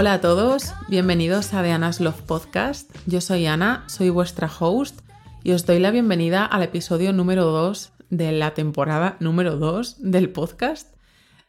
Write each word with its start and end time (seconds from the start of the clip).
Hola 0.00 0.12
a 0.12 0.20
todos, 0.20 0.74
bienvenidos 0.86 1.52
a 1.54 1.64
The 1.64 1.72
Anna's 1.72 1.98
Love 1.98 2.22
Podcast. 2.22 2.88
Yo 3.06 3.20
soy 3.20 3.46
Ana, 3.46 3.82
soy 3.88 4.10
vuestra 4.10 4.48
host 4.48 5.00
y 5.42 5.50
os 5.50 5.66
doy 5.66 5.80
la 5.80 5.90
bienvenida 5.90 6.46
al 6.46 6.62
episodio 6.62 7.12
número 7.12 7.46
2 7.46 7.94
de 8.08 8.30
la 8.30 8.54
temporada 8.54 9.16
número 9.18 9.56
2 9.56 9.96
del 9.98 10.30
podcast. 10.30 10.94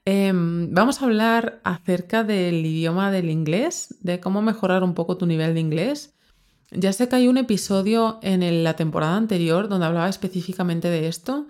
Em, 0.04 0.74
vamos 0.74 1.00
a 1.00 1.06
hablar 1.06 1.62
acerca 1.64 2.24
del 2.24 2.66
idioma 2.66 3.12
del 3.12 3.30
inglés, 3.30 3.94
de 4.02 4.20
cómo 4.20 4.42
mejorar 4.42 4.82
un 4.82 4.96
poco 4.96 5.16
tu 5.16 5.28
nivel 5.28 5.54
de 5.54 5.60
inglés. 5.60 6.16
Ya 6.72 6.92
sé 6.92 7.08
que 7.08 7.18
hay 7.18 7.28
un 7.28 7.38
episodio 7.38 8.18
en 8.24 8.64
la 8.64 8.76
temporada 8.76 9.16
anterior 9.16 9.70
donde 9.70 9.86
hablaba 9.86 10.10
específicamente 10.10 10.90
de 10.90 11.08
esto, 11.08 11.46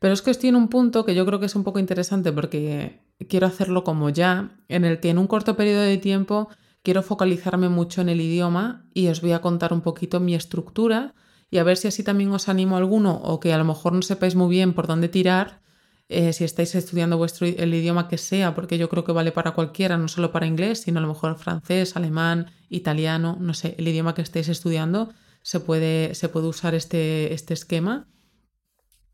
pero 0.00 0.14
es 0.14 0.20
que 0.20 0.32
estoy 0.32 0.48
en 0.48 0.56
un 0.56 0.66
punto 0.66 1.04
que 1.04 1.14
yo 1.14 1.24
creo 1.24 1.38
que 1.38 1.46
es 1.46 1.54
un 1.54 1.62
poco 1.62 1.78
interesante 1.78 2.32
porque 2.32 2.98
quiero 3.28 3.46
hacerlo 3.46 3.84
como 3.84 4.10
ya, 4.10 4.50
en 4.68 4.84
el 4.84 5.00
que 5.00 5.10
en 5.10 5.18
un 5.18 5.26
corto 5.26 5.56
periodo 5.56 5.82
de 5.82 5.98
tiempo 5.98 6.48
quiero 6.82 7.02
focalizarme 7.02 7.68
mucho 7.68 8.00
en 8.00 8.08
el 8.08 8.20
idioma 8.20 8.84
y 8.94 9.08
os 9.08 9.20
voy 9.20 9.32
a 9.32 9.40
contar 9.40 9.72
un 9.72 9.80
poquito 9.80 10.20
mi 10.20 10.34
estructura 10.34 11.14
y 11.50 11.58
a 11.58 11.64
ver 11.64 11.76
si 11.76 11.88
así 11.88 12.02
también 12.02 12.30
os 12.32 12.48
animo 12.48 12.76
a 12.76 12.78
alguno 12.78 13.16
o 13.16 13.40
que 13.40 13.52
a 13.52 13.58
lo 13.58 13.64
mejor 13.64 13.92
no 13.92 14.02
sepáis 14.02 14.34
muy 14.34 14.48
bien 14.48 14.72
por 14.72 14.86
dónde 14.86 15.08
tirar, 15.08 15.60
eh, 16.08 16.32
si 16.32 16.42
estáis 16.42 16.74
estudiando 16.74 17.16
vuestro, 17.16 17.46
el 17.46 17.72
idioma 17.72 18.08
que 18.08 18.18
sea, 18.18 18.52
porque 18.52 18.78
yo 18.78 18.88
creo 18.88 19.04
que 19.04 19.12
vale 19.12 19.30
para 19.30 19.52
cualquiera, 19.52 19.96
no 19.96 20.08
solo 20.08 20.32
para 20.32 20.46
inglés, 20.46 20.80
sino 20.80 20.98
a 20.98 21.02
lo 21.02 21.06
mejor 21.06 21.38
francés, 21.38 21.94
alemán, 21.94 22.50
italiano, 22.68 23.36
no 23.38 23.54
sé, 23.54 23.76
el 23.78 23.86
idioma 23.86 24.12
que 24.14 24.22
estéis 24.22 24.48
estudiando, 24.48 25.12
se 25.42 25.60
puede, 25.60 26.16
se 26.16 26.28
puede 26.28 26.48
usar 26.48 26.74
este, 26.74 27.32
este 27.32 27.54
esquema. 27.54 28.08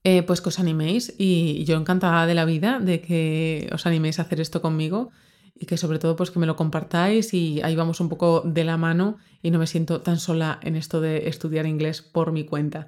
Eh, 0.09 0.23
pues 0.23 0.41
que 0.41 0.51
os 0.51 0.61
animéis 0.61 1.13
y 1.19 1.65
yo 1.65 1.77
encantada 1.77 2.29
de 2.29 2.35
la 2.35 2.45
vida 2.45 2.79
de 2.79 3.01
que 3.01 3.69
os 3.73 3.87
animéis 3.87 4.21
a 4.21 4.23
hacer 4.23 4.41
esto 4.41 4.63
conmigo 4.63 5.11
y 5.53 5.67
que 5.67 5.77
sobre 5.77 5.99
todo 5.99 6.15
pues 6.15 6.31
que 6.31 6.39
me 6.39 6.47
lo 6.47 6.55
compartáis 6.55 7.35
y 7.35 7.61
ahí 7.63 7.75
vamos 7.75 7.99
un 7.99 8.09
poco 8.09 8.41
de 8.45 8.63
la 8.63 8.77
mano 8.77 9.17
y 9.43 9.51
no 9.51 9.59
me 9.59 9.67
siento 9.67 10.03
tan 10.03 10.21
sola 10.21 10.61
en 10.63 10.77
esto 10.77 11.01
de 11.01 11.27
estudiar 11.27 11.67
inglés 11.67 12.03
por 12.03 12.31
mi 12.31 12.45
cuenta. 12.45 12.87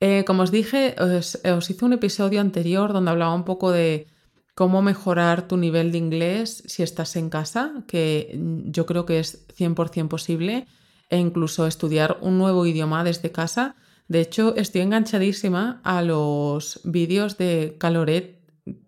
Eh, 0.00 0.24
como 0.26 0.42
os 0.42 0.50
dije, 0.50 0.94
os, 0.98 1.40
os, 1.46 1.70
hice 1.70 1.82
un 1.82 1.94
episodio 1.94 2.42
anterior 2.42 2.92
donde 2.92 3.10
hablaba 3.10 3.34
un 3.34 3.44
poco 3.44 3.70
de 3.70 4.06
cómo 4.54 4.82
mejorar 4.82 5.48
tu 5.48 5.56
nivel 5.56 5.92
de 5.92 5.96
inglés 5.96 6.62
si 6.66 6.82
estás 6.82 7.16
en 7.16 7.30
casa, 7.30 7.84
que 7.88 8.38
yo 8.66 8.84
creo 8.84 9.06
que 9.06 9.18
es 9.18 9.48
100% 9.56 10.08
posible, 10.08 10.66
e 11.08 11.16
incluso 11.16 11.66
estudiar 11.66 12.18
un 12.20 12.36
nuevo 12.36 12.66
idioma 12.66 13.02
desde 13.02 13.32
casa 13.32 13.76
de 14.08 14.20
hecho, 14.20 14.54
estoy 14.56 14.82
enganchadísima 14.82 15.80
a 15.82 16.02
los 16.02 16.80
vídeos 16.84 17.38
de 17.38 17.76
Caloret, 17.78 18.38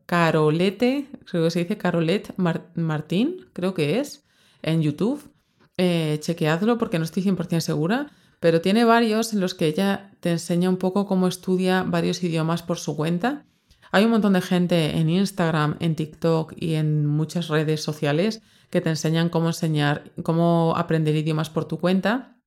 Carolete, 0.04 1.08
creo 1.24 1.44
que 1.44 1.50
se 1.50 1.60
dice 1.60 1.78
Carolet 1.78 2.34
Martín, 2.74 3.46
creo 3.52 3.74
que 3.74 3.98
es, 3.98 4.24
en 4.62 4.82
YouTube. 4.82 5.30
Eh, 5.78 6.18
chequeadlo 6.20 6.78
porque 6.78 6.98
no 6.98 7.04
estoy 7.04 7.22
100% 7.22 7.60
segura, 7.60 8.10
pero 8.40 8.62
tiene 8.62 8.84
varios 8.84 9.32
en 9.34 9.40
los 9.40 9.54
que 9.54 9.66
ella 9.66 10.12
te 10.20 10.30
enseña 10.30 10.70
un 10.70 10.78
poco 10.78 11.06
cómo 11.06 11.28
estudia 11.28 11.82
varios 11.82 12.22
idiomas 12.22 12.62
por 12.62 12.78
su 12.78 12.96
cuenta. 12.96 13.44
Hay 13.92 14.04
un 14.04 14.10
montón 14.10 14.34
de 14.34 14.40
gente 14.40 14.96
en 14.96 15.10
Instagram, 15.10 15.76
en 15.80 15.94
TikTok 15.96 16.54
y 16.56 16.74
en 16.74 17.06
muchas 17.06 17.48
redes 17.48 17.82
sociales 17.82 18.42
que 18.70 18.80
te 18.80 18.90
enseñan 18.90 19.28
cómo 19.28 19.48
enseñar, 19.48 20.10
cómo 20.22 20.74
aprender 20.76 21.14
idiomas 21.14 21.50
por 21.50 21.66
tu 21.66 21.78
cuenta. 21.78 22.38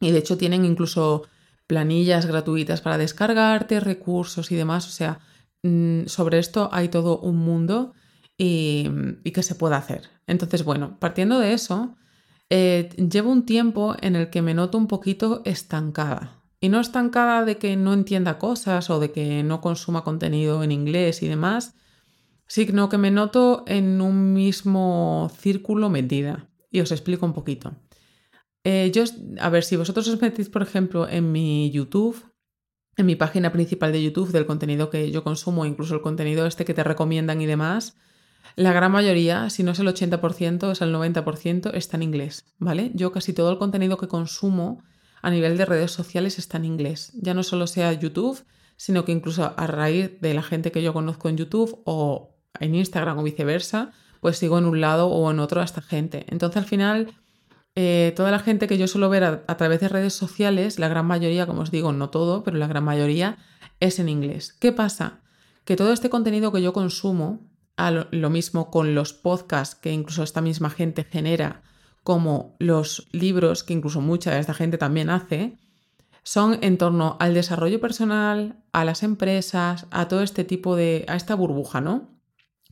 Y 0.00 0.10
de 0.10 0.18
hecho 0.18 0.38
tienen 0.38 0.64
incluso 0.64 1.24
planillas 1.68 2.26
gratuitas 2.26 2.80
para 2.80 2.98
descargarte, 2.98 3.78
recursos 3.78 4.50
y 4.50 4.56
demás. 4.56 4.88
O 4.88 4.90
sea, 4.90 5.20
mm, 5.62 6.06
sobre 6.06 6.40
esto 6.40 6.68
hay 6.72 6.88
todo 6.88 7.20
un 7.20 7.36
mundo 7.36 7.92
y, 8.36 8.88
que 9.32 9.42
se 9.44 9.54
puede 9.54 9.76
hacer. 9.76 10.08
Entonces, 10.26 10.64
bueno, 10.64 10.98
partiendo 10.98 11.38
de 11.38 11.52
eso, 11.52 11.94
eh, 12.50 12.88
llevo 12.96 13.30
un 13.30 13.44
tiempo 13.44 13.94
en 14.00 14.16
el 14.16 14.30
que 14.30 14.42
me 14.42 14.54
noto 14.54 14.78
un 14.78 14.88
poquito 14.88 15.42
estancada. 15.44 16.42
Y 16.60 16.70
no 16.70 16.80
estancada 16.80 17.44
de 17.44 17.58
que 17.58 17.76
no 17.76 17.92
entienda 17.92 18.38
cosas 18.38 18.90
o 18.90 18.98
de 18.98 19.12
que 19.12 19.44
no 19.44 19.60
consuma 19.60 20.02
contenido 20.02 20.64
en 20.64 20.72
inglés 20.72 21.22
y 21.22 21.28
demás, 21.28 21.76
sino 22.48 22.88
que 22.88 22.98
me 22.98 23.10
noto 23.10 23.62
en 23.66 24.00
un 24.00 24.32
mismo 24.32 25.30
círculo 25.38 25.90
metida. 25.90 26.48
Y 26.70 26.80
os 26.80 26.90
explico 26.92 27.26
un 27.26 27.34
poquito. 27.34 27.74
Eh, 28.70 28.90
yo, 28.92 29.02
a 29.40 29.48
ver, 29.48 29.64
si 29.64 29.76
vosotros 29.76 30.06
os 30.08 30.20
metéis, 30.20 30.50
por 30.50 30.60
ejemplo, 30.60 31.08
en 31.08 31.32
mi 31.32 31.70
YouTube, 31.70 32.22
en 32.98 33.06
mi 33.06 33.16
página 33.16 33.50
principal 33.50 33.92
de 33.92 34.02
YouTube 34.02 34.30
del 34.30 34.44
contenido 34.44 34.90
que 34.90 35.10
yo 35.10 35.24
consumo, 35.24 35.64
incluso 35.64 35.94
el 35.94 36.02
contenido 36.02 36.44
este 36.44 36.66
que 36.66 36.74
te 36.74 36.84
recomiendan 36.84 37.40
y 37.40 37.46
demás, 37.46 37.96
la 38.56 38.74
gran 38.74 38.92
mayoría, 38.92 39.48
si 39.48 39.62
no 39.62 39.70
es 39.70 39.78
el 39.78 39.88
80%, 39.88 40.70
es 40.70 40.82
el 40.82 40.94
90%, 40.94 41.70
está 41.72 41.96
en 41.96 42.02
inglés, 42.02 42.44
¿vale? 42.58 42.90
Yo 42.92 43.10
casi 43.10 43.32
todo 43.32 43.50
el 43.50 43.56
contenido 43.56 43.96
que 43.96 44.06
consumo 44.06 44.84
a 45.22 45.30
nivel 45.30 45.56
de 45.56 45.64
redes 45.64 45.92
sociales 45.92 46.38
está 46.38 46.58
en 46.58 46.66
inglés. 46.66 47.12
Ya 47.14 47.32
no 47.32 47.44
solo 47.44 47.66
sea 47.66 47.94
YouTube, 47.94 48.44
sino 48.76 49.06
que 49.06 49.12
incluso 49.12 49.54
a 49.56 49.66
raíz 49.66 50.20
de 50.20 50.34
la 50.34 50.42
gente 50.42 50.72
que 50.72 50.82
yo 50.82 50.92
conozco 50.92 51.30
en 51.30 51.38
YouTube 51.38 51.80
o 51.86 52.36
en 52.60 52.74
Instagram 52.74 53.16
o 53.16 53.22
viceversa, 53.22 53.92
pues 54.20 54.36
sigo 54.36 54.58
en 54.58 54.66
un 54.66 54.82
lado 54.82 55.08
o 55.08 55.30
en 55.30 55.40
otro 55.40 55.62
a 55.62 55.64
esta 55.64 55.80
gente. 55.80 56.26
Entonces 56.28 56.58
al 56.58 56.68
final 56.68 57.14
eh, 57.80 58.12
toda 58.16 58.32
la 58.32 58.40
gente 58.40 58.66
que 58.66 58.76
yo 58.76 58.88
suelo 58.88 59.08
ver 59.08 59.22
a, 59.22 59.56
través 59.56 59.78
de 59.78 59.86
redes 59.88 60.12
sociales, 60.12 60.80
la 60.80 60.88
gran 60.88 61.06
mayoría, 61.06 61.46
como 61.46 61.60
os 61.60 61.70
digo, 61.70 61.92
no 61.92 62.10
todo, 62.10 62.42
pero 62.42 62.56
la 62.58 62.66
gran 62.66 62.82
mayoría 62.82 63.38
es 63.78 64.00
en 64.00 64.08
inglés. 64.08 64.52
¿Qué 64.58 64.72
pasa? 64.72 65.20
Que 65.64 65.76
todo 65.76 65.92
este 65.92 66.10
contenido 66.10 66.50
que 66.50 66.60
yo 66.60 66.72
consumo, 66.72 67.38
lo, 68.10 68.30
mismo 68.30 68.72
con 68.72 68.96
los 68.96 69.12
podcasts 69.12 69.76
que 69.76 69.92
incluso 69.92 70.24
esta 70.24 70.40
misma 70.40 70.70
gente 70.70 71.04
genera, 71.04 71.62
como 72.02 72.56
los 72.58 73.06
libros 73.12 73.62
que 73.62 73.74
incluso 73.74 74.00
mucha 74.00 74.32
de 74.32 74.40
esta 74.40 74.54
gente 74.54 74.76
también 74.76 75.08
hace, 75.08 75.56
son 76.24 76.58
en 76.62 76.78
torno 76.78 77.16
al 77.20 77.32
desarrollo 77.32 77.80
personal, 77.80 78.56
a 78.72 78.84
las 78.84 79.04
empresas, 79.04 79.86
a 79.92 80.08
todo 80.08 80.24
este 80.24 80.42
tipo 80.42 80.74
de, 80.74 81.04
a 81.06 81.14
esta 81.14 81.36
burbuja, 81.36 81.80
¿no? 81.80 82.08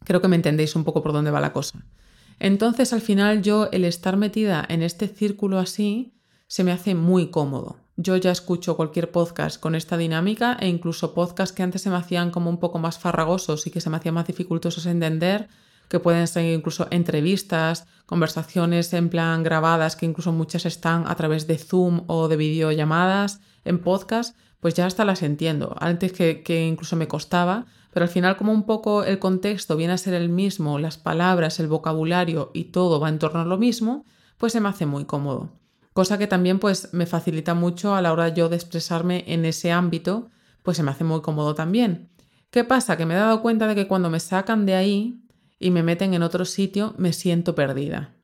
Creo 0.05 0.21
que 0.21 0.27
me 0.27 0.34
entendéis 0.34 0.75
un 0.75 0.83
poco 0.83 1.00
por 1.00 1.12
dónde 1.12 1.31
va 1.31 1.41
la 1.41 1.53
cosa. 1.53 1.87
Entonces 2.39 2.93
al 2.93 3.01
final 3.01 3.43
yo 3.43 3.69
el 3.73 3.85
estar 3.85 4.17
metida 4.17 4.65
en 4.69 4.83
este 4.83 5.09
círculo 5.09 5.59
así 5.59 6.15
se 6.47 6.65
me 6.65 6.73
hace 6.73 6.95
muy 6.95 7.31
cómodo. 7.31 7.77
Yo 7.97 8.17
ya 8.17 8.31
escucho 8.31 8.77
cualquier 8.77 9.11
podcast 9.11 9.59
con 9.59 9.75
esta 9.75 9.97
dinámica 9.97 10.57
e 10.61 10.69
incluso 10.69 11.15
podcasts 11.15 11.55
que 11.55 11.63
antes 11.63 11.81
se 11.83 11.91
me 11.91 11.97
hacían 11.97 12.31
como 12.31 12.51
un 12.51 12.59
poco 12.59 12.79
más 12.79 12.99
farragosos 12.99 13.67
y 13.67 13.71
que 13.71 13.81
se 13.81 13.89
me 13.89 13.97
hacían 13.97 14.15
más 14.15 14.27
dificultosos 14.27 14.85
entender, 14.85 15.49
que 15.89 15.99
pueden 15.99 16.27
ser 16.27 16.45
incluso 16.53 16.89
entrevistas, 16.91 17.87
conversaciones 18.05 18.93
en 18.93 19.09
plan 19.09 19.43
grabadas, 19.43 19.97
que 19.97 20.05
incluso 20.05 20.31
muchas 20.33 20.67
están 20.67 21.09
a 21.09 21.15
través 21.15 21.47
de 21.47 21.57
Zoom 21.57 22.03
o 22.07 22.29
de 22.29 22.37
videollamadas 22.37 23.41
en 23.65 23.79
podcast, 23.79 24.37
pues 24.61 24.75
ya 24.75 24.85
hasta 24.85 25.07
las 25.07 25.23
entiendo. 25.23 25.75
Antes 25.79 26.13
que, 26.13 26.43
que 26.43 26.67
incluso 26.67 26.97
me 26.97 27.09
costaba, 27.09 27.65
pero 27.97 28.05
al 28.05 28.11
final 28.11 28.37
como 28.37 28.53
un 28.53 28.65
poco 28.65 29.05
el 29.05 29.19
contexto 29.19 29.75
viene 29.75 29.95
a 29.95 29.97
ser 29.97 30.12
el 30.12 30.29
mismo, 30.29 30.79
las 30.79 30.99
palabras, 30.99 31.59
el 31.61 31.67
vocabulario 31.67 32.51
y 32.53 32.65
todo 32.65 33.01
va 33.01 33.09
en 33.09 33.19
torno 33.19 33.41
a 33.41 33.47
lo 33.47 33.57
mismo, 33.57 34.05
pues 34.37 34.53
se 34.53 34.61
me 34.61 34.69
hace 34.69 34.84
muy 34.84 35.07
cómodo. 35.07 35.59
Cosa 35.95 36.19
que 36.19 36.27
también 36.27 36.59
pues 36.59 36.93
me 36.93 37.07
facilita 37.07 37.55
mucho 37.55 37.95
a 37.95 38.03
la 38.03 38.12
hora 38.12 38.29
yo 38.29 38.51
de 38.51 38.57
expresarme 38.57 39.25
en 39.29 39.47
ese 39.47 39.73
ámbito, 39.73 40.29
pues 40.62 40.77
se 40.77 40.83
me 40.83 40.91
hace 40.91 41.05
muy 41.05 41.23
cómodo 41.23 41.55
también. 41.55 42.11
¿Qué 42.51 42.65
pasa? 42.65 42.99
Que 42.99 43.07
me 43.07 43.15
he 43.15 43.17
dado 43.17 43.41
cuenta 43.41 43.67
de 43.67 43.75
que 43.75 43.89
cuando 43.89 44.11
me 44.11 44.21
sacan 44.21 44.67
de 44.67 44.75
ahí 44.75 45.23
y 45.59 45.71
me 45.71 45.83
meten 45.83 46.13
en 46.13 46.23
otro 46.23 46.45
sitio, 46.45 46.95
me 46.99 47.15
siento 47.15 47.55
perdida. 47.55 48.15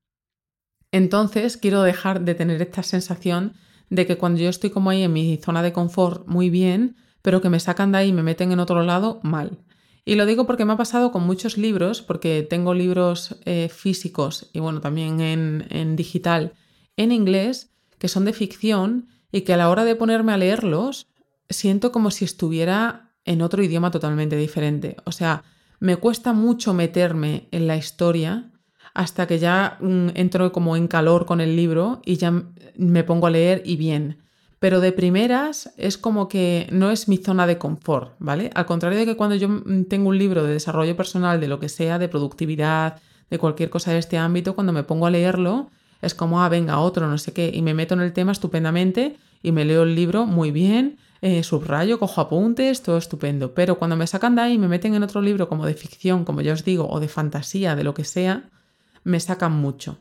Entonces 0.91 1.57
quiero 1.57 1.81
dejar 1.81 2.21
de 2.21 2.35
tener 2.35 2.61
esta 2.61 2.83
sensación 2.83 3.55
de 3.89 4.07
que 4.07 4.19
cuando 4.19 4.43
yo 4.43 4.51
estoy 4.51 4.69
como 4.69 4.91
ahí 4.91 5.03
en 5.03 5.15
mi 5.15 5.39
zona 5.39 5.63
de 5.63 5.73
confort 5.73 6.27
muy 6.27 6.51
bien, 6.51 6.97
pero 7.23 7.41
que 7.41 7.49
me 7.49 7.61
sacan 7.61 7.93
de 7.93 7.99
ahí 7.99 8.09
y 8.09 8.13
me 8.13 8.23
meten 8.23 8.53
en 8.53 8.61
otro 8.61 8.83
lado 8.83 9.21
mal. 9.23 9.59
Y 10.05 10.17
lo 10.17 10.27
digo 10.27 10.47
porque 10.47 10.65
me 10.65 10.73
ha 10.73 10.77
pasado 10.77 11.13
con 11.13 11.25
muchos 11.25 11.57
libros, 11.57 12.03
porque 12.03 12.43
tengo 12.49 12.75
libros 12.75 13.37
eh, 13.45 13.69
físicos 13.73 14.51
y 14.53 14.59
bueno, 14.59 14.81
también 14.81 15.21
en, 15.21 15.97
digital 15.97 16.55
en 16.97 17.13
inglés, 17.13 17.71
que 17.99 18.09
son 18.09 18.25
de 18.25 18.33
ficción 18.33 19.09
y 19.31 19.43
que 19.43 19.55
a 19.55 19.57
la 19.57 19.71
hora 19.71 19.85
de 19.85 19.95
ponerme 19.95 20.33
a 20.33 20.37
leerlos, 20.37 21.07
siento 21.49 21.93
como 21.93 22.11
si 22.11 22.25
estuviera 22.25 23.13
en 23.25 23.43
otro 23.43 23.63
idioma 23.63 23.93
totalmente 23.93 24.37
diferente. 24.37 24.97
O 25.05 25.13
sea, 25.13 25.45
me 25.79 25.97
cuesta 25.97 26.33
mucho 26.33 26.75
meterme 26.75 27.49
en 27.53 27.69
la 27.69 27.77
historia 27.77 28.51
hasta 28.95 29.27
que 29.27 29.39
ya 29.39 29.79
mm, 29.81 30.09
entro 30.15 30.53
como 30.53 30.77
en 30.77 30.89
calor 30.89 31.27
con 31.27 31.41
el 31.41 31.55
libro 31.55 32.03
y 32.05 32.17
ya 32.17 32.33
me 32.77 33.05
pongo 33.05 33.29
a 33.29 33.31
leer 33.31 33.63
y 33.65 33.77
bien 33.77 34.23
pero 34.63 34.81
de 34.81 34.93
primeras 34.93 35.73
es 35.77 35.99
como 35.99 36.29
que 36.29 36.69
no 36.71 36.93
es 36.93 37.09
mi 37.09 37.17
zona 37.17 37.49
de 37.49 37.59
confort, 37.59 38.15
¿vale? 38.21 38.53
Al 38.55 38.65
contrario 38.65 38.97
de 38.97 39.07
que 39.07 39.17
cuando 39.17 39.35
yo 39.35 39.49
tengo 39.89 40.11
un 40.11 40.19
libro 40.19 40.45
de 40.45 40.53
desarrollo 40.53 40.97
personal, 40.97 41.41
de 41.41 41.49
lo 41.49 41.59
que 41.59 41.69
sea, 41.69 41.99
de 41.99 42.09
productividad, 42.09 43.01
de 43.29 43.39
cualquier 43.39 43.71
cosa 43.71 43.91
de 43.91 43.99
este 43.99 44.19
ámbito, 44.19 44.55
cuando 44.55 44.73
me 44.73 44.85
pongo 44.85 45.07
a 45.07 45.11
leerlo, 45.11 45.69
es 46.01 46.15
como, 46.15 46.45
ah, 46.45 46.49
venga, 46.49 46.79
otro, 46.79 47.09
no 47.09 47.19
sé 47.19 47.33
qué, 47.33 47.51
y 47.53 47.61
me 47.61 47.75
meto 47.75 47.95
en 47.95 48.03
el 48.03 48.13
tema 48.13 48.31
estupendamente 48.31 49.17
y 49.43 49.51
me 49.51 49.65
leo 49.65 49.83
el 49.83 49.97
libro 49.97 50.27
muy 50.27 50.53
bien, 50.53 50.97
eh, 51.23 51.43
subrayo, 51.43 51.99
cojo 51.99 52.21
apuntes, 52.21 52.85
todo 52.85 52.99
estupendo. 52.99 53.55
Pero 53.55 53.81
cuando 53.81 53.97
me 53.97 54.07
sacan 54.07 54.37
de 54.37 54.43
ahí 54.43 54.53
y 54.53 54.59
me 54.59 54.69
meten 54.69 54.95
en 54.95 55.03
otro 55.03 55.23
libro 55.23 55.49
como 55.49 55.67
de 55.67 55.75
ficción, 55.75 56.25
como 56.25 56.41
ya 56.41 56.53
os 56.53 56.65
digo, 56.65 56.89
o 56.89 57.01
de 57.01 57.09
fantasía, 57.09 57.75
de 57.75 57.83
lo 57.83 57.95
que 57.95 58.05
sea, 58.05 58.49
me 59.03 59.19
sacan 59.19 59.55
mucho. 59.55 59.99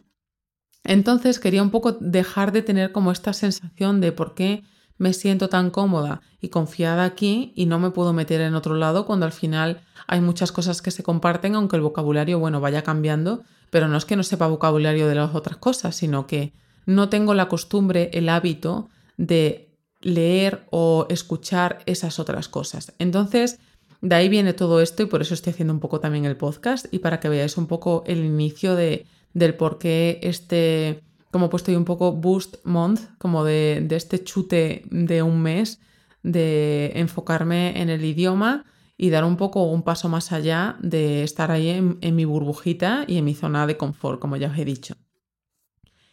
Entonces 0.84 1.40
quería 1.40 1.64
un 1.64 1.70
poco 1.70 1.94
dejar 1.94 2.52
de 2.52 2.62
tener 2.62 2.92
como 2.92 3.12
esta 3.12 3.34
sensación 3.34 4.02
de 4.02 4.12
por 4.12 4.34
qué 4.34 4.64
me 4.98 5.14
siento 5.14 5.50
tan 5.50 5.72
cómoda 5.72 6.22
y 6.42 6.50
confiada 6.50 7.06
aquí 7.06 7.54
y 7.56 7.66
no 7.66 7.80
me 7.80 7.92
puedo 7.92 8.14
meter 8.14 8.42
en 8.42 8.56
otro 8.56 8.76
lado 8.76 9.06
cuando 9.06 9.26
al 9.26 9.32
final 9.32 9.82
hay 10.08 10.22
muchas 10.22 10.52
cosas 10.52 10.82
que 10.82 10.92
se 10.92 11.04
comparten, 11.04 11.56
aunque 11.56 11.76
el 11.76 11.82
vocabulario, 11.82 12.40
bueno, 12.40 12.62
vaya 12.62 12.84
cambiando, 12.84 13.44
pero 13.70 13.88
no 13.88 13.98
es 13.98 14.06
que 14.06 14.16
no 14.16 14.24
sepa 14.24 14.48
vocabulario 14.48 15.08
de 15.08 15.16
las 15.16 15.34
otras 15.34 15.58
cosas, 15.58 15.96
sino 15.96 16.28
que 16.28 16.54
no 16.86 17.10
tengo 17.10 17.34
la 17.34 17.48
costumbre, 17.48 18.12
el 18.14 18.30
hábito 18.30 18.90
de 19.18 19.76
leer 20.02 20.68
o 20.72 21.08
escuchar 21.10 21.80
esas 21.86 22.20
otras 22.20 22.48
cosas. 22.48 22.94
Entonces, 23.00 23.60
de 24.02 24.16
ahí 24.16 24.30
viene 24.30 24.54
todo 24.54 24.82
esto 24.82 25.04
y 25.04 25.06
por 25.06 25.22
eso 25.22 25.34
estoy 25.34 25.54
haciendo 25.54 25.74
un 25.74 25.80
poco 25.80 26.00
también 26.00 26.26
el 26.26 26.38
podcast 26.38 26.88
y 26.92 27.00
para 27.00 27.20
que 27.20 27.30
veáis 27.30 27.58
un 27.58 27.68
poco 27.68 28.04
el 28.08 28.26
inicio 28.26 28.76
de, 28.76 29.06
del 29.34 29.56
por 29.56 29.78
qué 29.78 30.20
este 30.24 31.04
como 31.32 31.46
he 31.46 31.50
puesto 31.50 31.72
ahí 31.72 31.78
un 31.78 31.86
poco 31.86 32.12
boost 32.12 32.58
month, 32.66 33.00
como 33.18 33.44
de, 33.44 33.88
este 33.90 34.24
chute 34.24 34.84
de 34.92 35.24
un 35.24 35.42
mes, 35.42 35.80
de 36.24 36.92
enfocarme 36.96 37.82
en 37.82 37.90
el 37.90 38.04
idioma 38.04 38.66
y 38.98 39.10
dar 39.10 39.24
un 39.24 39.38
poco 39.38 39.64
un 39.64 39.82
paso 39.82 40.10
más 40.10 40.32
allá 40.32 40.78
de 40.82 41.24
estar 41.24 41.50
ahí 41.50 41.70
en, 41.70 42.16
mi 42.16 42.26
burbujita 42.26 43.06
y 43.08 43.18
en 43.18 43.26
mi 43.26 43.34
zona 43.34 43.66
de 43.66 43.78
confort, 43.78 44.20
como 44.20 44.36
ya 44.36 44.50
os 44.50 44.58
he 44.58 44.66
dicho. 44.66 44.96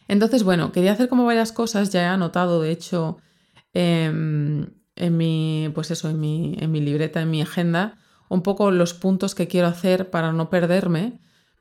Entonces, 0.07 0.43
bueno, 0.43 0.71
quería 0.71 0.93
hacer 0.93 1.07
como 1.07 1.25
varias 1.25 1.51
cosas, 1.51 1.91
ya 1.91 2.03
he 2.03 2.05
anotado, 2.05 2.61
de 2.61 2.71
hecho, 2.71 3.17
em, 3.73 4.67
en, 4.95 5.17
mi, 5.17 5.69
pues 5.75 5.91
eso, 5.91 6.09
en 6.09 6.19
mi, 6.19 6.55
en 6.59 6.71
mi 6.71 6.79
libreta, 6.79 7.21
en 7.21 7.29
mi 7.29 7.41
agenda, 7.43 7.97
un 8.27 8.41
poco 8.41 8.71
los 8.71 8.95
puntos 8.95 9.35
que 9.35 9.47
quiero 9.47 9.67
hacer 9.67 10.09
para 10.09 10.31
no 10.31 10.49
perderme 10.49 11.19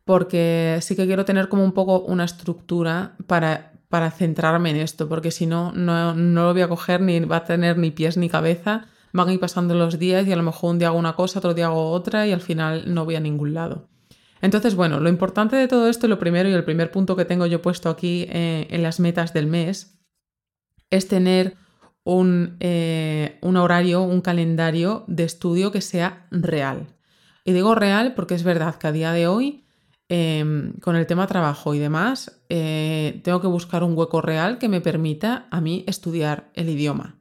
porque 0.09 0.79
sí 0.81 0.97
que 0.97 1.05
quiero 1.05 1.27
tener 1.27 1.51
como 1.51 1.63
un 1.63 1.73
poco 1.73 2.01
una 2.01 2.25
estructura 2.25 3.15
para, 3.27 3.73
para 3.91 4.11
centrarme 4.11 4.71
en 4.71 4.77
esto, 4.77 5.07
porque 5.07 5.31
si 5.31 5.45
no, 5.45 5.71
no, 5.73 6.15
lo 6.15 6.55
voy 6.55 6.63
a 6.63 6.69
coger 6.69 7.03
ni 7.03 7.21
va 7.21 7.37
a 7.37 7.45
tener 7.45 7.77
ni 7.77 7.91
pies 7.91 8.17
ni 8.17 8.31
cabeza, 8.31 8.87
van 9.13 9.29
a 9.29 9.35
ir 9.35 9.39
pasando 9.39 9.75
los 9.75 9.99
días 9.99 10.27
y 10.27 10.33
a 10.33 10.37
lo 10.37 10.43
mejor 10.43 10.71
un 10.71 10.79
día 10.79 10.89
hago 10.89 10.99
una 10.99 11.15
cosa, 11.15 11.41
otro 11.41 11.53
día 11.53 11.67
hago 11.67 11.91
otra 11.91 12.27
y 12.27 12.33
al 12.33 12.41
final 12.41 12.85
no 12.95 13.05
voy 13.05 13.17
a 13.17 13.21
ningún 13.21 13.53
lado. 13.53 13.91
Entonces, 14.41 14.77
bueno, 14.77 14.99
lo 14.99 15.11
importante 15.11 15.57
de 15.57 15.69
todo 15.69 15.91
esto, 15.91 16.09
lo 16.09 16.19
primero 16.19 16.49
y 16.49 16.55
el 16.55 16.65
primer 16.65 16.91
punto 16.91 17.15
que 17.15 17.27
tengo 17.27 17.45
yo 17.45 17.61
puesto 17.61 17.91
aquí 17.91 18.25
eh, 18.31 18.67
en 18.71 18.83
las 18.83 19.01
metas 19.01 19.35
del 19.35 19.47
mes, 19.47 20.01
es 20.89 21.07
tener 21.07 21.55
un, 22.03 22.57
eh, 22.61 23.37
un 23.43 23.59
horario, 23.59 24.05
un 24.05 24.23
calendario 24.23 25.05
de 25.07 25.25
estudio 25.25 25.71
que 25.71 25.83
sea 25.83 26.27
real. 26.31 26.87
Y 27.45 27.53
digo 27.53 27.75
real 27.75 28.15
porque 28.15 28.35
es 28.35 28.43
verdad 28.43 28.77
que 28.77 28.87
a 28.87 28.93
día 28.93 29.13
de 29.13 29.27
hoy 29.27 29.68
Em, 30.11 30.73
con 30.81 30.97
el 30.97 31.07
tema 31.07 31.27
trabajo 31.27 31.75
y 31.75 31.79
demás, 31.79 32.41
eh, 32.49 33.21
tengo 33.25 33.43
que 33.43 33.47
buscar 33.47 33.83
un 33.83 33.97
hueco 33.97 34.23
real 34.23 34.59
que 34.59 34.69
me 34.69 34.81
permita 34.81 35.47
a 35.51 35.61
mí 35.61 35.85
estudiar 35.87 36.51
el 36.55 36.71
idioma. 36.71 37.17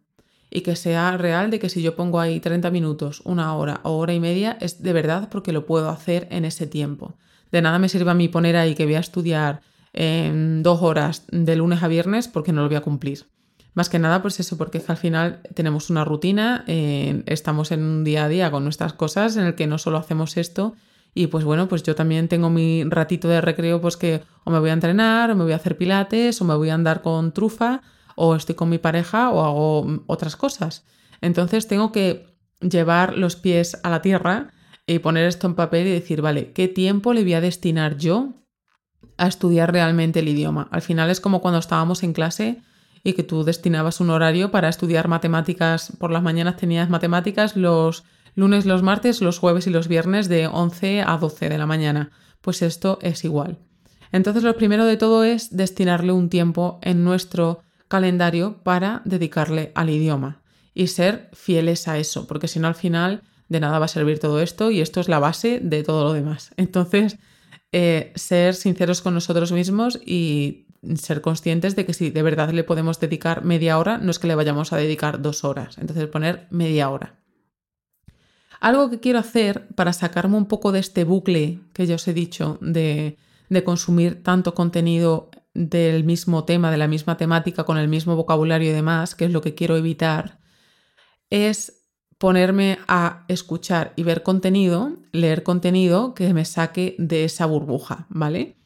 Y 0.50 0.62
que 0.62 0.78
sea 0.78 1.18
real 1.18 1.52
de 1.52 1.60
que 1.60 1.68
si 1.68 1.82
yo 1.82 1.98
pongo 1.98 2.22
ahí 2.22 2.40
30 2.40 2.72
minutos, 2.72 3.22
una 3.26 3.54
hora 3.56 3.82
o 3.84 3.98
hora 3.98 4.14
y 4.14 4.22
media, 4.22 4.58
es 4.62 4.82
de 4.82 4.94
verdad 4.94 5.28
porque 5.30 5.52
lo 5.52 5.66
puedo 5.66 5.90
hacer 5.90 6.30
en 6.32 6.46
ese 6.46 6.66
tiempo. 6.66 7.18
De 7.52 7.62
nada 7.62 7.78
me 7.78 7.90
sirve 7.90 8.12
a 8.12 8.14
mí 8.14 8.30
poner 8.30 8.56
ahí 8.56 8.74
que 8.74 8.86
voy 8.86 8.96
a 8.96 9.00
estudiar 9.00 9.62
en 9.92 10.64
dos 10.64 10.82
horas 10.82 11.26
de 11.30 11.56
lunes 11.58 11.84
a 11.84 11.90
viernes 11.90 12.30
porque 12.30 12.54
no 12.54 12.62
lo 12.62 12.70
voy 12.70 12.78
a 12.78 12.82
cumplir. 12.82 13.26
Más 13.74 13.90
que 13.90 14.00
nada, 14.00 14.22
pues 14.22 14.40
eso, 14.40 14.58
porque 14.58 14.82
al 14.88 14.98
final 14.98 15.42
tenemos 15.54 15.90
una 15.90 16.06
rutina, 16.06 16.64
eh, 16.68 17.22
estamos 17.26 17.72
en 17.72 17.84
un 17.84 18.04
día 18.04 18.26
a 18.26 18.30
día 18.30 18.50
con 18.50 18.64
nuestras 18.64 18.94
cosas 18.94 19.36
en 19.38 19.46
el 19.46 19.56
que 19.56 19.68
no 19.68 19.78
solo 19.78 19.98
hacemos 19.98 20.38
esto, 20.38 20.74
y 21.18 21.28
pues 21.28 21.44
bueno, 21.44 21.68
pues 21.68 21.82
yo 21.82 21.96
también 21.96 22.28
tengo 22.28 22.52
mi 22.52 22.84
ratito 22.84 23.28
de 23.28 23.42
recreo, 23.42 23.82
pues 23.82 23.98
que 23.98 24.22
o 24.44 24.52
me 24.52 24.60
voy 24.60 24.70
a 24.70 24.74
entrenar, 24.74 25.32
o 25.32 25.36
me 25.36 25.44
voy 25.44 25.54
a 25.54 25.56
hacer 25.56 25.76
pilates, 25.76 26.40
o 26.42 26.46
me 26.46 26.54
voy 26.54 26.70
a 26.70 26.76
andar 26.76 27.02
con 27.02 27.34
trufa, 27.34 27.82
o 28.16 28.36
estoy 28.36 28.54
con 28.54 28.70
mi 28.70 28.78
pareja, 28.78 29.32
o 29.32 29.44
hago 29.44 30.04
otras 30.06 30.36
cosas. 30.36 30.86
Entonces 31.22 31.68
tengo 31.68 31.92
que 31.92 32.38
llevar 32.62 33.18
los 33.18 33.36
pies 33.36 33.80
a 33.82 33.90
la 33.90 34.04
tierra 34.04 34.54
y 34.86 35.00
poner 35.00 35.26
esto 35.26 35.48
en 35.48 35.56
papel 35.56 35.88
y 35.88 35.92
decir, 35.92 36.22
vale, 36.22 36.54
¿qué 36.54 36.68
tiempo 36.68 37.14
le 37.14 37.24
voy 37.24 37.34
a 37.34 37.42
destinar 37.42 37.98
yo 37.98 38.36
a 39.18 39.28
estudiar 39.28 39.72
realmente 39.72 40.20
el 40.20 40.28
idioma? 40.28 40.68
Al 40.72 40.84
final 40.84 41.10
es 41.10 41.20
como 41.20 41.42
cuando 41.42 41.60
estábamos 41.60 42.04
en 42.04 42.14
clase 42.14 42.62
y 43.04 43.14
que 43.14 43.24
tú 43.24 43.44
destinabas 43.44 44.02
un 44.02 44.12
horario 44.12 44.52
para 44.52 44.70
estudiar 44.70 45.08
matemáticas, 45.08 45.94
por 45.98 46.12
las 46.12 46.22
mañanas 46.22 46.58
tenías 46.58 46.92
matemáticas, 46.92 47.56
los 47.56 48.04
lunes, 48.38 48.68
los 48.68 48.84
martes, 48.84 49.20
los 49.20 49.40
jueves 49.40 49.66
y 49.66 49.72
los 49.72 49.88
viernes 49.88 50.30
de 50.30 50.46
11 50.46 51.02
a 51.02 51.18
12 51.18 51.50
de 51.50 51.58
la 51.58 51.66
mañana. 51.66 52.12
Pues 52.42 52.62
esto 52.62 53.00
es 53.02 53.26
igual. 53.26 53.58
Entonces 54.12 54.44
lo 54.44 54.56
primero 54.56 54.86
de 54.86 54.96
todo 54.96 55.24
es 55.24 55.58
destinarle 55.58 56.12
un 56.12 56.30
tiempo 56.30 56.80
en 56.84 57.04
nuestro 57.04 57.64
calendario 57.88 58.62
para 58.64 59.02
dedicarle 59.06 59.72
al 59.74 59.90
idioma 59.90 60.44
y 60.76 60.88
ser 60.88 61.32
fieles 61.34 61.88
a 61.88 61.98
eso, 61.98 62.28
porque 62.28 62.48
si 62.48 62.60
no 62.60 62.68
al 62.68 62.76
final 62.76 63.24
de 63.50 63.60
nada 63.60 63.80
va 63.80 63.86
a 63.86 63.90
servir 63.90 64.20
todo 64.20 64.40
esto 64.40 64.70
y 64.70 64.82
esto 64.82 65.00
es 65.00 65.10
la 65.10 65.18
base 65.18 65.60
de 65.60 65.82
todo 65.82 66.04
lo 66.04 66.14
demás. 66.14 66.52
Entonces, 66.58 67.18
eh, 67.72 68.14
ser 68.14 68.54
sinceros 68.54 69.02
con 69.02 69.16
nosotros 69.16 69.52
mismos 69.52 70.00
y 70.06 70.68
ser 70.96 71.22
conscientes 71.22 71.76
de 71.76 71.88
que 71.88 71.94
si 71.94 72.12
de 72.12 72.22
verdad 72.22 72.52
le 72.52 72.64
podemos 72.64 73.00
dedicar 73.00 73.44
media 73.44 73.80
hora, 73.80 73.98
no 73.98 74.12
es 74.12 74.20
que 74.20 74.28
le 74.28 74.36
vayamos 74.36 74.74
a 74.74 74.78
dedicar 74.78 75.24
dos 75.24 75.44
horas. 75.44 75.80
Entonces, 75.80 76.08
poner 76.08 76.46
media 76.52 76.92
hora. 76.92 77.16
Algo 78.60 78.90
que 78.90 79.00
quiero 79.00 79.20
hacer 79.20 79.68
para 79.76 79.94
sacarme 79.94 80.38
un 80.38 80.48
poco 80.48 80.72
de 80.72 80.80
este 80.80 81.04
bucle 81.04 81.60
que 81.74 81.86
ya 81.86 81.96
os 81.96 82.08
he 82.08 82.14
dicho 82.14 82.58
de, 82.62 83.18
consumir 83.64 84.24
tanto 84.24 84.54
contenido 84.54 85.30
del 85.54 86.04
mismo 86.04 86.44
tema, 86.44 86.72
de 86.72 86.78
la 86.78 86.88
misma 86.88 87.18
temática, 87.18 87.64
con 87.64 87.78
el 87.78 87.88
mismo 87.88 88.16
vocabulario 88.16 88.70
y 88.70 88.74
demás, 88.74 89.16
que 89.16 89.26
es 89.26 89.32
lo 89.32 89.42
que 89.42 89.56
quiero 89.56 89.78
evitar, 89.78 90.40
es 91.30 91.84
ponerme 92.18 92.80
a 92.88 93.26
escuchar 93.28 93.94
y 93.96 94.04
ver 94.04 94.24
contenido, 94.24 94.98
leer 95.12 95.44
contenido 95.44 96.14
que 96.14 96.34
me 96.34 96.46
saque 96.46 96.96
de 96.98 97.26
esa 97.26 97.46
burbuja, 97.46 98.08
¿vale? 98.10 98.58